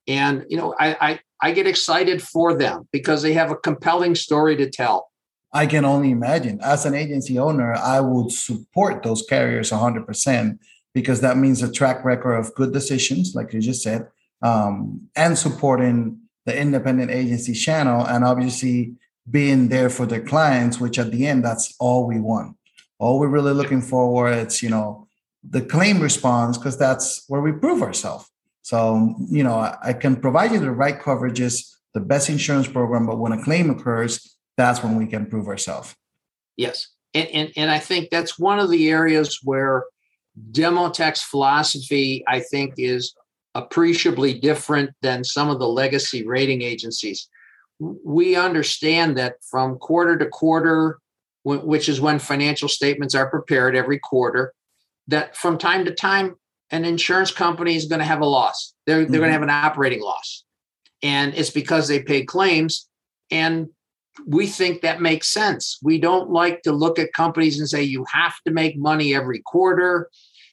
And 0.07 0.45
you 0.49 0.57
know, 0.57 0.75
I, 0.79 0.97
I 1.01 1.19
I 1.41 1.51
get 1.51 1.67
excited 1.67 2.21
for 2.21 2.53
them 2.53 2.87
because 2.91 3.21
they 3.21 3.33
have 3.33 3.51
a 3.51 3.55
compelling 3.55 4.15
story 4.15 4.55
to 4.57 4.69
tell. 4.69 5.09
I 5.53 5.65
can 5.65 5.85
only 5.85 6.11
imagine. 6.11 6.59
As 6.61 6.85
an 6.85 6.93
agency 6.93 7.39
owner, 7.39 7.73
I 7.73 8.01
would 8.01 8.31
support 8.31 9.01
those 9.01 9.23
carriers 9.27 9.71
100% 9.71 10.59
because 10.93 11.21
that 11.21 11.37
means 11.37 11.61
a 11.61 11.71
track 11.71 12.03
record 12.03 12.33
of 12.33 12.53
good 12.55 12.73
decisions, 12.73 13.35
like 13.35 13.53
you 13.53 13.61
just 13.61 13.83
said, 13.83 14.07
um, 14.41 15.09
and 15.15 15.37
supporting 15.37 16.19
the 16.45 16.57
independent 16.57 17.11
agency 17.11 17.53
channel 17.53 18.05
and 18.05 18.23
obviously 18.23 18.95
being 19.29 19.69
there 19.69 19.89
for 19.89 20.05
their 20.05 20.21
clients, 20.21 20.79
which 20.79 20.97
at 20.97 21.11
the 21.11 21.27
end, 21.27 21.43
that's 21.43 21.75
all 21.79 22.07
we 22.07 22.19
want. 22.19 22.55
All 22.97 23.19
we're 23.19 23.27
really 23.27 23.53
looking 23.53 23.81
for, 23.81 24.31
is, 24.31 24.63
you 24.63 24.69
know, 24.69 25.07
the 25.47 25.61
claim 25.61 25.99
response, 25.99 26.57
because 26.57 26.77
that's 26.77 27.23
where 27.27 27.41
we 27.41 27.51
prove 27.51 27.81
ourselves. 27.81 28.29
So, 28.61 29.15
you 29.29 29.43
know, 29.43 29.57
I, 29.81 29.93
can 29.93 30.15
provide 30.15 30.51
you 30.51 30.59
the 30.59 30.71
right 30.71 30.99
coverages, 30.99 31.75
the 31.93 32.01
best 32.01 32.29
insurance 32.29 32.67
program, 32.67 33.05
but 33.05 33.17
when 33.17 33.31
a 33.31 33.41
claim 33.41 33.69
occurs, 33.69 34.35
that's 34.57 34.83
when 34.83 34.95
we 34.95 35.07
can 35.07 35.25
prove 35.25 35.47
ourselves. 35.47 35.95
Yes. 36.57 36.89
And, 37.13 37.27
and, 37.29 37.51
and 37.55 37.71
I 37.71 37.79
think 37.79 38.09
that's 38.09 38.37
one 38.37 38.59
of 38.59 38.69
the 38.69 38.89
areas 38.89 39.39
where 39.43 39.85
Demotech's 40.51 41.21
philosophy, 41.21 42.23
I 42.27 42.39
think, 42.39 42.75
is 42.77 43.13
appreciably 43.55 44.33
different 44.39 44.91
than 45.01 45.23
some 45.23 45.49
of 45.49 45.59
the 45.59 45.67
legacy 45.67 46.25
rating 46.25 46.61
agencies. 46.61 47.27
we 47.79 48.35
understand 48.35 49.17
that 49.17 49.35
from 49.49 49.77
quarter 49.77 50.17
to 50.17 50.25
quarter, 50.25 50.99
which 51.43 51.87
is 51.87 52.01
when 52.01 52.19
financial 52.19 52.67
statements 52.67 53.15
are 53.15 53.29
prepared 53.29 53.75
every 53.75 53.97
quarter, 53.99 54.53
that 55.07 55.37
from 55.37 55.57
time 55.57 55.85
to 55.85 55.93
time, 55.93 56.35
an 56.71 56.85
insurance 56.85 57.31
company 57.31 57.75
is 57.75 57.85
going 57.85 57.99
to 57.99 58.05
have 58.05 58.21
a 58.21 58.25
loss. 58.25 58.73
They're, 58.85 58.97
they're 58.97 59.05
mm-hmm. 59.05 59.13
going 59.13 59.29
to 59.29 59.33
have 59.33 59.41
an 59.41 59.49
operating 59.49 60.01
loss. 60.01 60.43
And 61.01 61.33
it's 61.33 61.49
because 61.49 61.87
they 61.87 62.03
paid 62.03 62.25
claims. 62.25 62.87
And 63.31 63.69
we 64.27 64.47
think 64.47 64.81
that 64.81 65.01
makes 65.01 65.29
sense. 65.29 65.79
We 65.81 65.97
don't 65.97 66.29
like 66.29 66.61
to 66.63 66.71
look 66.71 66.99
at 66.99 67.13
companies 67.13 67.59
and 67.59 67.69
say, 67.69 67.83
you 67.83 68.05
have 68.11 68.35
to 68.45 68.51
make 68.51 68.77
money 68.77 69.15
every 69.15 69.39
quarter. 69.39 70.09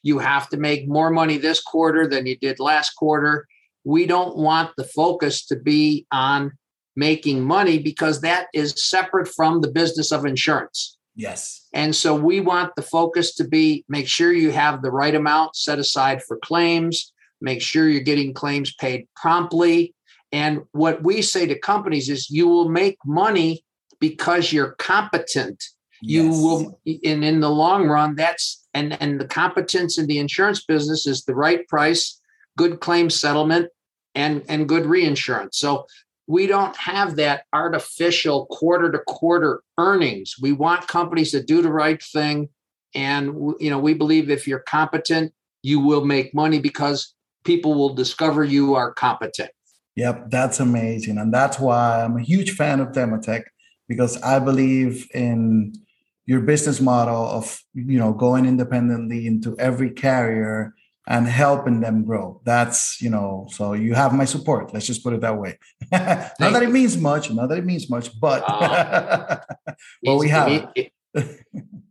You 0.07 0.19
have 0.19 0.47
to 0.49 0.57
make 0.57 0.87
more 0.87 1.09
money 1.09 1.37
this 1.37 1.59
quarter 1.59 2.07
than 2.07 2.25
you 2.25 2.37
did 2.37 2.61
last 2.61 2.91
quarter. 2.91 3.45
We 3.83 4.05
don't 4.05 4.37
want 4.37 4.71
the 4.77 4.85
focus 4.85 5.45
to 5.47 5.57
be 5.57 6.07
on 6.13 6.53
making 6.95 7.43
money 7.43 7.77
because 7.77 8.21
that 8.21 8.47
is 8.53 8.73
separate 8.77 9.27
from 9.27 9.59
the 9.59 9.67
business 9.67 10.13
of 10.13 10.25
insurance. 10.25 10.97
Yes. 11.17 11.67
And 11.73 11.93
so 11.93 12.15
we 12.15 12.39
want 12.39 12.73
the 12.77 12.83
focus 12.83 13.35
to 13.35 13.43
be 13.43 13.83
make 13.89 14.07
sure 14.07 14.31
you 14.31 14.51
have 14.51 14.81
the 14.81 14.91
right 14.91 15.13
amount 15.13 15.57
set 15.57 15.77
aside 15.77 16.23
for 16.23 16.37
claims, 16.37 17.11
make 17.41 17.61
sure 17.61 17.89
you're 17.89 17.99
getting 17.99 18.33
claims 18.33 18.73
paid 18.75 19.07
promptly. 19.13 19.93
And 20.31 20.61
what 20.71 21.03
we 21.03 21.21
say 21.21 21.47
to 21.47 21.59
companies 21.59 22.07
is 22.07 22.29
you 22.29 22.47
will 22.47 22.69
make 22.69 22.97
money 23.05 23.65
because 23.99 24.53
you're 24.53 24.75
competent. 24.79 25.61
Yes. 26.01 26.23
You 26.23 26.29
will 26.29 26.79
and 26.85 27.25
in 27.25 27.41
the 27.41 27.49
long 27.49 27.87
run 27.87 28.15
that's 28.15 28.66
and 28.77 29.01
and 29.01 29.19
the 29.19 29.27
competence 29.27 29.97
in 29.97 30.05
the 30.07 30.19
insurance 30.19 30.63
business 30.63 31.07
is 31.07 31.23
the 31.23 31.35
right 31.35 31.67
price, 31.67 32.21
good 32.57 32.79
claim 32.79 33.09
settlement 33.09 33.69
and 34.13 34.43
and 34.47 34.69
good 34.69 34.85
reinsurance. 34.85 35.57
So 35.57 35.87
we 36.27 36.45
don't 36.45 36.75
have 36.75 37.15
that 37.15 37.45
artificial 37.53 38.45
quarter 38.47 38.91
to 38.91 38.99
quarter 38.99 39.61
earnings. 39.77 40.35
We 40.41 40.51
want 40.51 40.87
companies 40.87 41.31
that 41.31 41.47
do 41.47 41.61
the 41.61 41.71
right 41.71 42.01
thing. 42.01 42.49
And 42.93 43.53
you 43.59 43.69
know, 43.69 43.79
we 43.79 43.93
believe 43.93 44.29
if 44.29 44.47
you're 44.47 44.59
competent, 44.59 45.33
you 45.63 45.79
will 45.79 46.05
make 46.05 46.33
money 46.33 46.59
because 46.59 47.13
people 47.45 47.73
will 47.73 47.93
discover 47.93 48.43
you 48.43 48.75
are 48.75 48.93
competent. 48.93 49.49
Yep, 49.95 50.29
that's 50.29 50.59
amazing. 50.59 51.17
And 51.17 51.33
that's 51.33 51.59
why 51.59 52.03
I'm 52.03 52.17
a 52.17 52.21
huge 52.21 52.51
fan 52.51 52.79
of 52.79 52.89
Demotech 52.89 53.45
because 53.87 54.21
I 54.21 54.37
believe 54.37 55.07
in 55.15 55.73
your 56.27 56.41
business 56.41 56.79
model 56.79 57.25
of 57.27 57.59
you 57.73 57.97
know 57.97 58.13
going 58.13 58.45
independently 58.45 59.25
into 59.25 59.57
every 59.57 59.89
carrier 59.89 60.75
and 61.07 61.25
helping 61.25 61.79
them 61.79 62.03
grow. 62.03 62.41
That's, 62.43 63.01
you 63.01 63.09
know, 63.09 63.47
so 63.49 63.71
you 63.71 63.93
have 63.93 64.13
my 64.13 64.25
support. 64.25 64.73
Let's 64.73 64.85
just 64.85 65.03
put 65.03 65.13
it 65.13 65.21
that 65.21 65.37
way. 65.39 65.57
not 65.91 66.35
that 66.37 66.63
it 66.63 66.69
means 66.69 66.97
much, 66.97 67.31
not 67.31 67.47
that 67.47 67.59
it 67.59 67.65
means 67.65 67.89
much, 67.89 68.19
but 68.19 68.43
uh, 68.45 69.39
well, 70.03 70.19
we 70.19 70.27
have. 70.27 70.49
It, 70.49 70.67
it, 70.75 70.91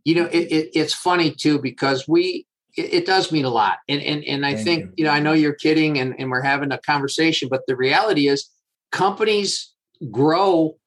you 0.03 0.15
know, 0.15 0.25
it, 0.25 0.69
it's 0.73 0.93
funny 0.93 1.31
too 1.31 1.59
because 1.59 2.07
we 2.07 2.45
it, 2.77 3.05
does 3.05 3.31
mean 3.31 3.43
a 3.43 3.49
lot, 3.49 3.79
and 3.89 4.01
and 4.01 4.23
and 4.23 4.45
I 4.45 4.53
Thank 4.53 4.65
think 4.65 4.83
you. 4.83 4.93
you 4.97 5.03
know 5.05 5.11
I 5.11 5.19
know 5.19 5.33
you're 5.33 5.55
kidding, 5.55 5.97
and 5.97 6.15
and 6.17 6.29
we're 6.29 6.43
having 6.43 6.71
a 6.71 6.77
conversation, 6.77 7.49
but 7.49 7.61
the 7.67 7.75
reality 7.75 8.27
is 8.27 8.47
companies 8.91 9.73
grow 10.11 10.77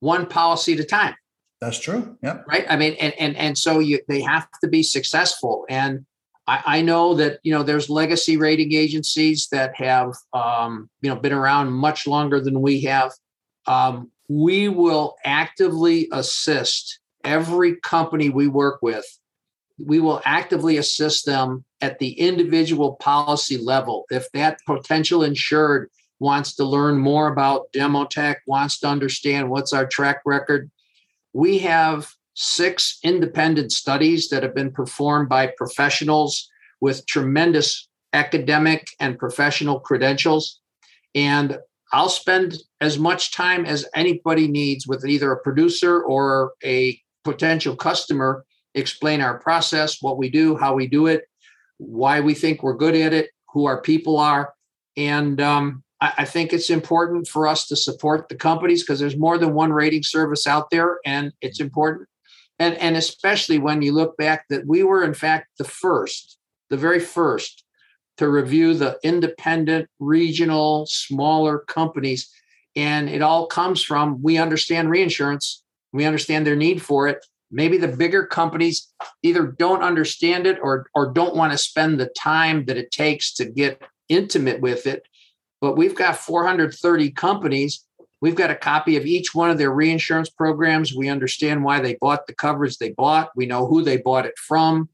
one 0.00 0.26
policy 0.26 0.74
at 0.74 0.80
a 0.80 0.84
time. 0.84 1.14
That's 1.60 1.78
true. 1.78 2.16
Yeah. 2.22 2.42
Right. 2.46 2.64
I 2.68 2.76
mean, 2.76 2.94
and 3.00 3.12
and 3.18 3.36
and 3.36 3.58
so 3.58 3.80
you 3.80 4.00
they 4.08 4.20
have 4.20 4.48
to 4.62 4.68
be 4.68 4.82
successful, 4.82 5.64
and 5.68 6.06
I, 6.46 6.62
I 6.66 6.82
know 6.82 7.14
that 7.14 7.40
you 7.42 7.52
know 7.52 7.62
there's 7.62 7.90
legacy 7.90 8.36
rating 8.36 8.72
agencies 8.72 9.48
that 9.50 9.74
have 9.76 10.14
um, 10.32 10.88
you 11.00 11.10
know 11.10 11.16
been 11.16 11.32
around 11.32 11.72
much 11.72 12.06
longer 12.06 12.40
than 12.40 12.62
we 12.62 12.82
have. 12.82 13.12
Um, 13.66 14.10
we 14.28 14.68
will 14.68 15.16
actively 15.24 16.08
assist 16.12 17.00
every 17.24 17.76
company 17.76 18.30
we 18.30 18.46
work 18.48 18.80
with. 18.82 19.04
We 19.78 20.00
will 20.00 20.20
actively 20.24 20.76
assist 20.76 21.26
them 21.26 21.64
at 21.80 21.98
the 21.98 22.12
individual 22.12 22.96
policy 22.96 23.58
level. 23.58 24.06
If 24.10 24.30
that 24.32 24.58
potential 24.66 25.22
insured 25.22 25.90
wants 26.20 26.54
to 26.56 26.64
learn 26.64 26.98
more 26.98 27.28
about 27.32 27.72
Demotech, 27.72 28.36
wants 28.46 28.80
to 28.80 28.88
understand 28.88 29.50
what's 29.50 29.72
our 29.72 29.86
track 29.86 30.20
record, 30.26 30.70
we 31.38 31.58
have 31.58 32.12
six 32.34 32.98
independent 33.04 33.70
studies 33.70 34.28
that 34.28 34.42
have 34.42 34.56
been 34.56 34.72
performed 34.72 35.28
by 35.28 35.46
professionals 35.56 36.50
with 36.80 37.06
tremendous 37.06 37.88
academic 38.12 38.88
and 38.98 39.20
professional 39.20 39.78
credentials. 39.78 40.60
And 41.14 41.58
I'll 41.92 42.08
spend 42.08 42.56
as 42.80 42.98
much 42.98 43.32
time 43.32 43.66
as 43.66 43.86
anybody 43.94 44.48
needs 44.48 44.88
with 44.88 45.06
either 45.06 45.30
a 45.30 45.40
producer 45.40 46.02
or 46.02 46.54
a 46.64 47.00
potential 47.22 47.76
customer 47.76 48.44
explain 48.74 49.20
our 49.20 49.38
process, 49.38 50.02
what 50.02 50.18
we 50.18 50.28
do, 50.28 50.56
how 50.56 50.74
we 50.74 50.88
do 50.88 51.06
it, 51.06 51.22
why 51.76 52.18
we 52.18 52.34
think 52.34 52.64
we're 52.64 52.74
good 52.84 52.96
at 52.96 53.12
it, 53.12 53.30
who 53.52 53.66
our 53.66 53.80
people 53.80 54.18
are. 54.18 54.52
And 54.96 55.40
um, 55.40 55.84
I, 56.00 56.12
I 56.18 56.24
think 56.24 56.52
it's 56.52 56.70
important 56.70 57.28
for 57.28 57.46
us 57.46 57.66
to 57.68 57.76
support 57.76 58.28
the 58.28 58.34
companies 58.34 58.82
because 58.82 59.00
there's 59.00 59.16
more 59.16 59.38
than 59.38 59.54
one 59.54 59.72
rating 59.72 60.02
service 60.02 60.46
out 60.46 60.70
there, 60.70 60.98
and 61.04 61.32
it's 61.40 61.60
important. 61.60 62.08
And 62.58 62.76
and 62.78 62.96
especially 62.96 63.58
when 63.58 63.82
you 63.82 63.92
look 63.92 64.16
back 64.16 64.46
that 64.50 64.66
we 64.66 64.82
were 64.82 65.04
in 65.04 65.14
fact 65.14 65.48
the 65.58 65.64
first 65.64 66.38
the 66.70 66.76
very 66.76 67.00
first 67.00 67.64
to 68.18 68.28
review 68.28 68.74
the 68.74 68.98
independent 69.02 69.88
regional 70.00 70.86
smaller 70.86 71.60
companies. 71.60 72.30
And 72.76 73.08
it 73.08 73.22
all 73.22 73.46
comes 73.46 73.82
from 73.82 74.22
we 74.22 74.38
understand 74.38 74.90
reinsurance. 74.90 75.62
We 75.92 76.04
understand 76.04 76.46
their 76.46 76.56
need 76.56 76.82
for 76.82 77.08
it. 77.08 77.24
Maybe 77.50 77.78
the 77.78 77.88
bigger 77.88 78.26
companies 78.26 78.92
either 79.22 79.46
don't 79.46 79.82
understand 79.82 80.46
it 80.46 80.58
or 80.60 80.86
or 80.94 81.12
don't 81.12 81.36
want 81.36 81.52
to 81.52 81.58
spend 81.58 81.98
the 81.98 82.12
time 82.18 82.66
that 82.66 82.76
it 82.76 82.90
takes 82.90 83.32
to 83.34 83.46
get 83.46 83.80
intimate 84.08 84.60
with 84.60 84.86
it 84.86 85.07
but 85.60 85.76
we've 85.76 85.94
got 85.94 86.16
430 86.16 87.10
companies 87.10 87.84
We've 88.20 88.34
got 88.34 88.50
a 88.50 88.56
copy 88.56 88.96
of 88.96 89.06
each 89.06 89.34
one 89.34 89.50
of 89.50 89.58
their 89.58 89.70
reinsurance 89.70 90.28
programs. 90.28 90.94
We 90.94 91.08
understand 91.08 91.62
why 91.62 91.80
they 91.80 91.94
bought 91.94 92.26
the 92.26 92.34
coverage 92.34 92.78
they 92.78 92.90
bought. 92.90 93.30
We 93.36 93.46
know 93.46 93.66
who 93.66 93.82
they 93.82 93.98
bought 93.98 94.26
it 94.26 94.36
from. 94.38 94.88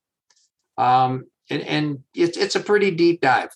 Um, 0.77 1.27
and, 1.49 1.63
and 1.63 1.99
it's, 2.15 2.37
it's 2.37 2.55
a 2.55 2.61
pretty 2.61 2.91
deep 2.91 3.21
dive. 3.21 3.51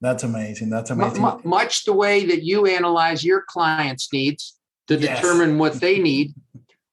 That's 0.00 0.22
amazing. 0.22 0.70
That's 0.70 0.90
amazing. 0.90 1.24
M- 1.24 1.40
much 1.44 1.84
the 1.84 1.92
way 1.92 2.24
that 2.26 2.42
you 2.42 2.66
analyze 2.66 3.24
your 3.24 3.42
clients' 3.48 4.12
needs 4.12 4.56
to 4.86 4.96
yes. 4.96 5.20
determine 5.20 5.58
what 5.58 5.74
they 5.74 5.98
need, 5.98 6.34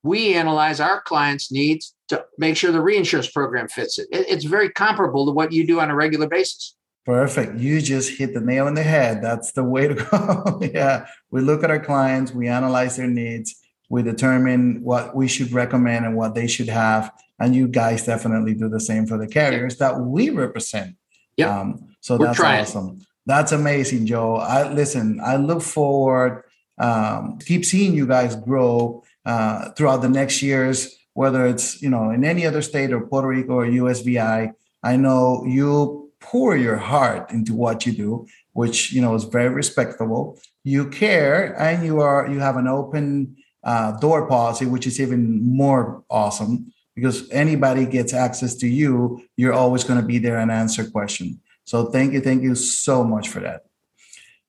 we 0.04 0.34
analyze 0.34 0.80
our 0.80 1.02
clients' 1.02 1.52
needs 1.52 1.93
to 2.10 2.26
make 2.38 2.58
sure 2.58 2.72
the 2.72 2.82
reinsurance 2.82 3.30
program 3.30 3.67
fits 3.67 4.00
it. 4.00 4.08
it. 4.12 4.28
It's 4.28 4.46
very 4.46 4.70
comparable 4.70 5.26
to 5.26 5.32
what 5.32 5.52
you 5.52 5.67
do 5.67 5.80
on 5.80 5.91
a 5.91 5.96
regular 5.96 6.28
basis. 6.28 6.76
Perfect. 7.08 7.58
You 7.58 7.80
just 7.82 8.20
hit 8.20 8.34
the 8.34 8.41
nail 8.41 8.67
on 8.67 8.74
the 8.74 8.84
head. 8.84 9.22
That's 9.24 9.54
the 9.54 9.63
way 9.63 9.88
to 9.88 9.96
go. 9.96 10.60
yeah. 10.74 11.08
We 11.32 11.39
look 11.39 11.63
at 11.63 11.72
our 11.72 11.80
clients, 11.80 12.34
we 12.34 12.50
analyze 12.50 12.98
their 12.98 13.08
needs, 13.08 13.56
we 13.89 14.04
determine 14.04 14.84
what 14.84 15.15
we 15.15 15.30
should 15.30 15.54
recommend 15.54 16.06
and 16.06 16.17
what 16.17 16.36
they 16.36 16.48
should 16.48 16.67
have. 16.67 17.10
And 17.39 17.56
you 17.56 17.70
guys 17.70 18.06
definitely 18.06 18.56
do 18.56 18.67
the 18.67 18.82
same 18.82 19.08
for 19.08 19.17
the 19.17 19.28
carriers 19.28 19.78
that 19.78 20.02
we 20.02 20.32
represent. 20.32 20.98
Yeah. 21.38 21.58
Um, 21.58 21.96
so 22.02 22.17
We're 22.17 22.26
that's 22.26 22.39
trying. 22.39 22.62
awesome. 22.63 23.00
That's 23.26 23.54
amazing, 23.54 24.06
Joe. 24.06 24.36
I 24.36 24.70
listen, 24.70 25.22
I 25.24 25.38
look 25.38 25.62
forward 25.62 26.43
um, 26.78 27.39
keep 27.39 27.65
seeing 27.65 27.96
you 27.96 28.06
guys 28.06 28.36
grow 28.36 29.04
uh, 29.26 29.72
throughout 29.72 30.02
the 30.02 30.10
next 30.10 30.41
years, 30.41 30.96
whether 31.13 31.46
it's 31.48 31.82
you 31.82 31.89
know 31.89 32.12
in 32.12 32.24
any 32.24 32.46
other 32.46 32.62
state 32.62 32.91
or 32.91 33.02
Puerto 33.02 33.28
Rico 33.28 33.54
or 33.54 33.65
USVI. 33.65 34.52
I 34.84 34.98
know 34.98 35.43
you 35.46 36.07
pour 36.19 36.56
your 36.56 36.77
heart 36.77 37.32
into 37.32 37.53
what 37.53 37.86
you 37.86 37.93
do, 37.93 38.27
which 38.53 38.91
you 38.91 39.01
know 39.01 39.15
is 39.15 39.23
very 39.23 39.49
respectable. 39.49 40.39
You 40.63 40.89
care, 40.89 41.60
and 41.60 41.86
you 41.86 42.01
are 42.01 42.27
you 42.27 42.39
have 42.39 42.58
an 42.58 42.67
open 42.67 43.38
uh, 43.63 43.91
door 43.99 44.27
policy, 44.27 44.65
which 44.65 44.88
is 44.88 44.99
even 44.99 45.56
more 45.56 46.03
awesome 46.10 46.73
because 46.95 47.30
anybody 47.30 47.86
gets 47.86 48.13
access 48.13 48.56
to 48.56 48.67
you. 48.67 49.21
You're 49.36 49.53
always 49.53 49.84
going 49.84 50.01
to 50.01 50.06
be 50.06 50.17
there 50.17 50.38
and 50.38 50.51
answer 50.51 50.89
questions. 50.89 51.38
So 51.65 51.88
thank 51.91 52.13
you, 52.13 52.21
thank 52.21 52.43
you 52.43 52.56
so 52.56 53.03
much 53.03 53.30
for 53.30 53.41
that. 53.41 53.63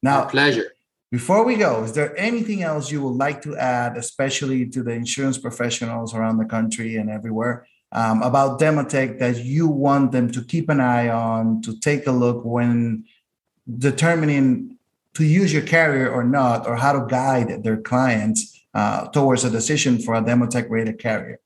Now, 0.02 0.24
My 0.24 0.30
pleasure. 0.30 0.72
Before 1.10 1.42
we 1.42 1.56
go, 1.56 1.84
is 1.84 1.94
there 1.94 2.16
anything 2.18 2.62
else 2.62 2.92
you 2.92 3.02
would 3.02 3.16
like 3.16 3.40
to 3.42 3.56
add, 3.56 3.96
especially 3.96 4.68
to 4.68 4.82
the 4.82 4.92
insurance 4.92 5.38
professionals 5.38 6.14
around 6.14 6.36
the 6.36 6.44
country 6.44 6.96
and 6.96 7.08
everywhere, 7.08 7.66
um, 7.92 8.22
about 8.22 8.60
Demotech 8.60 9.18
that 9.18 9.44
you 9.44 9.66
want 9.68 10.12
them 10.12 10.30
to 10.32 10.42
keep 10.42 10.68
an 10.68 10.80
eye 10.80 11.08
on, 11.08 11.62
to 11.62 11.78
take 11.80 12.06
a 12.06 12.12
look 12.12 12.44
when 12.44 13.04
determining 13.78 14.76
to 15.14 15.24
use 15.24 15.52
your 15.52 15.62
carrier 15.62 16.10
or 16.10 16.22
not, 16.22 16.66
or 16.66 16.76
how 16.76 16.92
to 16.92 17.06
guide 17.06 17.62
their 17.64 17.78
clients 17.78 18.60
uh, 18.74 19.08
towards 19.08 19.44
a 19.44 19.50
decision 19.50 19.98
for 19.98 20.14
a 20.14 20.22
Demotech 20.22 20.68
rated 20.70 20.98
carrier? 20.98 21.40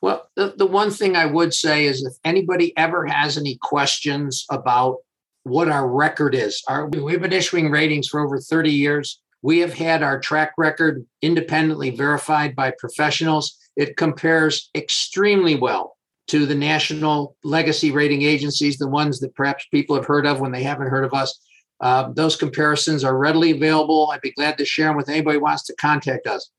Well, 0.00 0.28
the, 0.36 0.54
the 0.56 0.66
one 0.66 0.90
thing 0.90 1.16
I 1.16 1.26
would 1.26 1.54
say 1.54 1.86
is 1.86 2.04
if 2.04 2.14
anybody 2.24 2.76
ever 2.76 3.06
has 3.06 3.38
any 3.38 3.56
questions 3.62 4.44
about 4.50 4.98
what 5.44 5.68
our 5.68 5.88
record 5.88 6.34
is, 6.34 6.62
our, 6.68 6.86
we've 6.86 7.20
been 7.20 7.32
issuing 7.32 7.70
ratings 7.70 8.08
for 8.08 8.20
over 8.20 8.38
30 8.38 8.70
years. 8.70 9.20
We 9.42 9.58
have 9.58 9.74
had 9.74 10.02
our 10.02 10.20
track 10.20 10.52
record 10.56 11.04
independently 11.20 11.90
verified 11.90 12.54
by 12.54 12.72
professionals. 12.78 13.58
It 13.76 13.96
compares 13.96 14.70
extremely 14.74 15.56
well 15.56 15.96
to 16.28 16.46
the 16.46 16.54
national 16.54 17.36
legacy 17.42 17.90
rating 17.90 18.22
agencies, 18.22 18.78
the 18.78 18.88
ones 18.88 19.20
that 19.20 19.34
perhaps 19.34 19.66
people 19.70 19.96
have 19.96 20.06
heard 20.06 20.26
of 20.26 20.40
when 20.40 20.52
they 20.52 20.62
haven't 20.62 20.88
heard 20.88 21.04
of 21.04 21.14
us. 21.14 21.38
Uh, 21.80 22.10
those 22.12 22.36
comparisons 22.36 23.02
are 23.02 23.18
readily 23.18 23.50
available. 23.50 24.10
I'd 24.12 24.20
be 24.20 24.30
glad 24.30 24.56
to 24.58 24.64
share 24.64 24.86
them 24.88 24.96
with 24.96 25.08
anybody 25.08 25.38
who 25.38 25.42
wants 25.42 25.64
to 25.64 25.74
contact 25.76 26.26
us. 26.26 26.50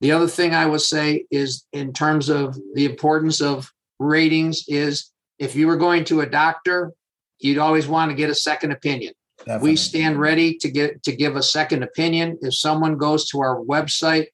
The 0.00 0.12
other 0.12 0.26
thing 0.26 0.54
I 0.54 0.66
would 0.66 0.80
say 0.80 1.26
is, 1.30 1.64
in 1.72 1.92
terms 1.92 2.28
of 2.28 2.58
the 2.74 2.86
importance 2.86 3.40
of 3.40 3.70
ratings, 3.98 4.64
is 4.66 5.12
if 5.38 5.54
you 5.54 5.66
were 5.66 5.76
going 5.76 6.04
to 6.06 6.22
a 6.22 6.26
doctor, 6.26 6.92
you'd 7.38 7.58
always 7.58 7.86
want 7.86 8.10
to 8.10 8.16
get 8.16 8.30
a 8.30 8.34
second 8.34 8.72
opinion. 8.72 9.12
Definitely. 9.38 9.70
We 9.70 9.76
stand 9.76 10.20
ready 10.20 10.56
to 10.58 10.70
get 10.70 11.02
to 11.02 11.14
give 11.14 11.36
a 11.36 11.42
second 11.42 11.82
opinion. 11.82 12.38
If 12.42 12.54
someone 12.54 12.96
goes 12.96 13.28
to 13.28 13.40
our 13.40 13.60
website, 13.60 14.26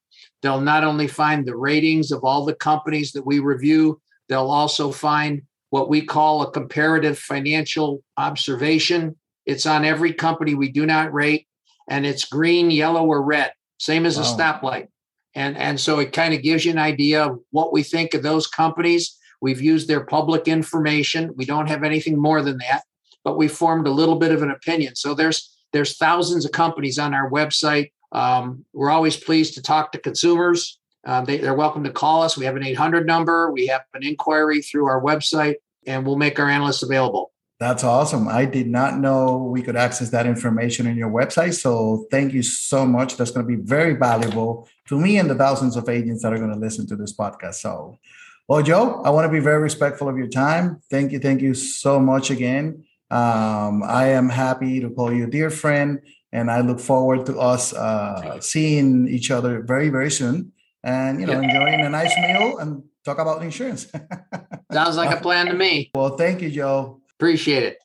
they'll 0.42 0.60
not 0.60 0.84
only 0.84 1.06
find 1.06 1.44
the 1.44 1.56
ratings 1.56 2.10
of 2.10 2.24
all 2.24 2.44
the 2.44 2.54
companies 2.54 3.12
that 3.12 3.26
we 3.26 3.38
review, 3.38 4.00
they'll 4.28 4.50
also 4.50 4.90
find 4.90 5.42
what 5.70 5.88
we 5.88 6.04
call 6.04 6.42
a 6.42 6.50
comparative 6.50 7.18
financial 7.18 8.02
observation. 8.16 9.16
It's 9.46 9.66
on 9.66 9.84
every 9.84 10.12
company 10.12 10.54
we 10.54 10.70
do 10.70 10.86
not 10.86 11.12
rate, 11.12 11.46
and 11.88 12.06
it's 12.06 12.24
green, 12.24 12.70
yellow, 12.70 13.04
or 13.04 13.22
red, 13.22 13.52
same 13.78 14.06
as 14.06 14.18
wow. 14.18 14.24
a 14.24 14.26
stoplight. 14.26 14.88
And, 15.34 15.56
and 15.56 15.78
so 15.78 15.98
it 15.98 16.12
kind 16.12 16.34
of 16.34 16.42
gives 16.42 16.64
you 16.64 16.72
an 16.72 16.78
idea 16.78 17.24
of 17.24 17.38
what 17.50 17.72
we 17.72 17.82
think 17.82 18.14
of 18.14 18.22
those 18.22 18.46
companies. 18.46 19.16
We've 19.40 19.60
used 19.60 19.86
their 19.88 20.04
public 20.04 20.48
information. 20.48 21.32
We 21.36 21.44
don't 21.44 21.68
have 21.68 21.84
anything 21.84 22.20
more 22.20 22.42
than 22.42 22.58
that 22.58 22.82
but 23.28 23.36
we 23.36 23.46
formed 23.46 23.86
a 23.86 23.90
little 23.90 24.16
bit 24.16 24.32
of 24.32 24.42
an 24.42 24.50
opinion. 24.50 24.96
So 24.96 25.12
there's 25.12 25.54
there's 25.74 25.98
thousands 25.98 26.46
of 26.46 26.52
companies 26.52 26.98
on 26.98 27.12
our 27.12 27.30
website. 27.30 27.90
Um, 28.12 28.64
we're 28.72 28.90
always 28.90 29.16
pleased 29.16 29.54
to 29.54 29.62
talk 29.62 29.92
to 29.92 29.98
consumers. 29.98 30.78
Um, 31.04 31.24
they, 31.24 31.38
they're 31.38 31.54
welcome 31.54 31.84
to 31.84 31.90
call 31.90 32.22
us. 32.22 32.36
We 32.36 32.44
have 32.44 32.56
an 32.56 32.64
800 32.64 33.06
number. 33.06 33.50
We 33.50 33.66
have 33.68 33.82
an 33.94 34.04
inquiry 34.04 34.62
through 34.62 34.86
our 34.86 35.00
website, 35.00 35.56
and 35.86 36.06
we'll 36.06 36.16
make 36.16 36.38
our 36.38 36.48
analysts 36.48 36.82
available. 36.82 37.32
That's 37.60 37.82
awesome. 37.82 38.28
I 38.28 38.44
did 38.44 38.68
not 38.68 38.98
know 38.98 39.38
we 39.38 39.62
could 39.62 39.74
access 39.74 40.10
that 40.10 40.26
information 40.26 40.86
in 40.86 40.96
your 40.96 41.10
website. 41.10 41.54
So 41.54 42.06
thank 42.10 42.32
you 42.32 42.42
so 42.42 42.86
much. 42.86 43.16
That's 43.16 43.32
going 43.32 43.44
to 43.44 43.56
be 43.56 43.60
very 43.60 43.94
valuable 43.94 44.68
to 44.86 44.98
me 44.98 45.18
and 45.18 45.28
the 45.28 45.34
thousands 45.34 45.76
of 45.76 45.88
agents 45.88 46.22
that 46.22 46.32
are 46.32 46.38
going 46.38 46.52
to 46.52 46.58
listen 46.58 46.86
to 46.86 46.96
this 46.96 47.16
podcast. 47.16 47.54
So, 47.54 47.98
well, 48.46 48.62
Joe, 48.62 49.02
I 49.04 49.10
want 49.10 49.24
to 49.24 49.32
be 49.32 49.40
very 49.40 49.60
respectful 49.60 50.08
of 50.08 50.16
your 50.16 50.28
time. 50.28 50.80
Thank 50.88 51.10
you. 51.10 51.18
Thank 51.18 51.42
you 51.42 51.52
so 51.52 51.98
much 51.98 52.30
again. 52.30 52.84
Um, 53.10 53.82
I 53.82 54.10
am 54.10 54.28
happy 54.28 54.78
to 54.80 54.90
call 54.90 55.12
you 55.12 55.24
a 55.24 55.30
dear 55.30 55.50
friend, 55.50 56.00
and 56.32 56.50
I 56.50 56.60
look 56.60 56.80
forward 56.80 57.26
to 57.26 57.38
us 57.38 57.72
uh, 57.72 58.40
seeing 58.40 59.08
each 59.08 59.30
other 59.30 59.62
very, 59.62 59.88
very 59.88 60.10
soon. 60.10 60.52
And 60.84 61.20
you 61.20 61.26
know, 61.26 61.40
enjoying 61.40 61.80
a 61.80 61.88
nice 61.88 62.14
meal 62.16 62.58
and 62.58 62.84
talk 63.04 63.18
about 63.18 63.42
insurance. 63.42 63.90
Sounds 64.72 64.96
like 64.96 65.16
a 65.16 65.20
plan 65.20 65.46
to 65.46 65.54
me. 65.54 65.90
Well, 65.94 66.16
thank 66.16 66.40
you, 66.40 66.50
Joe. 66.50 67.00
Appreciate 67.16 67.64
it. 67.64 67.78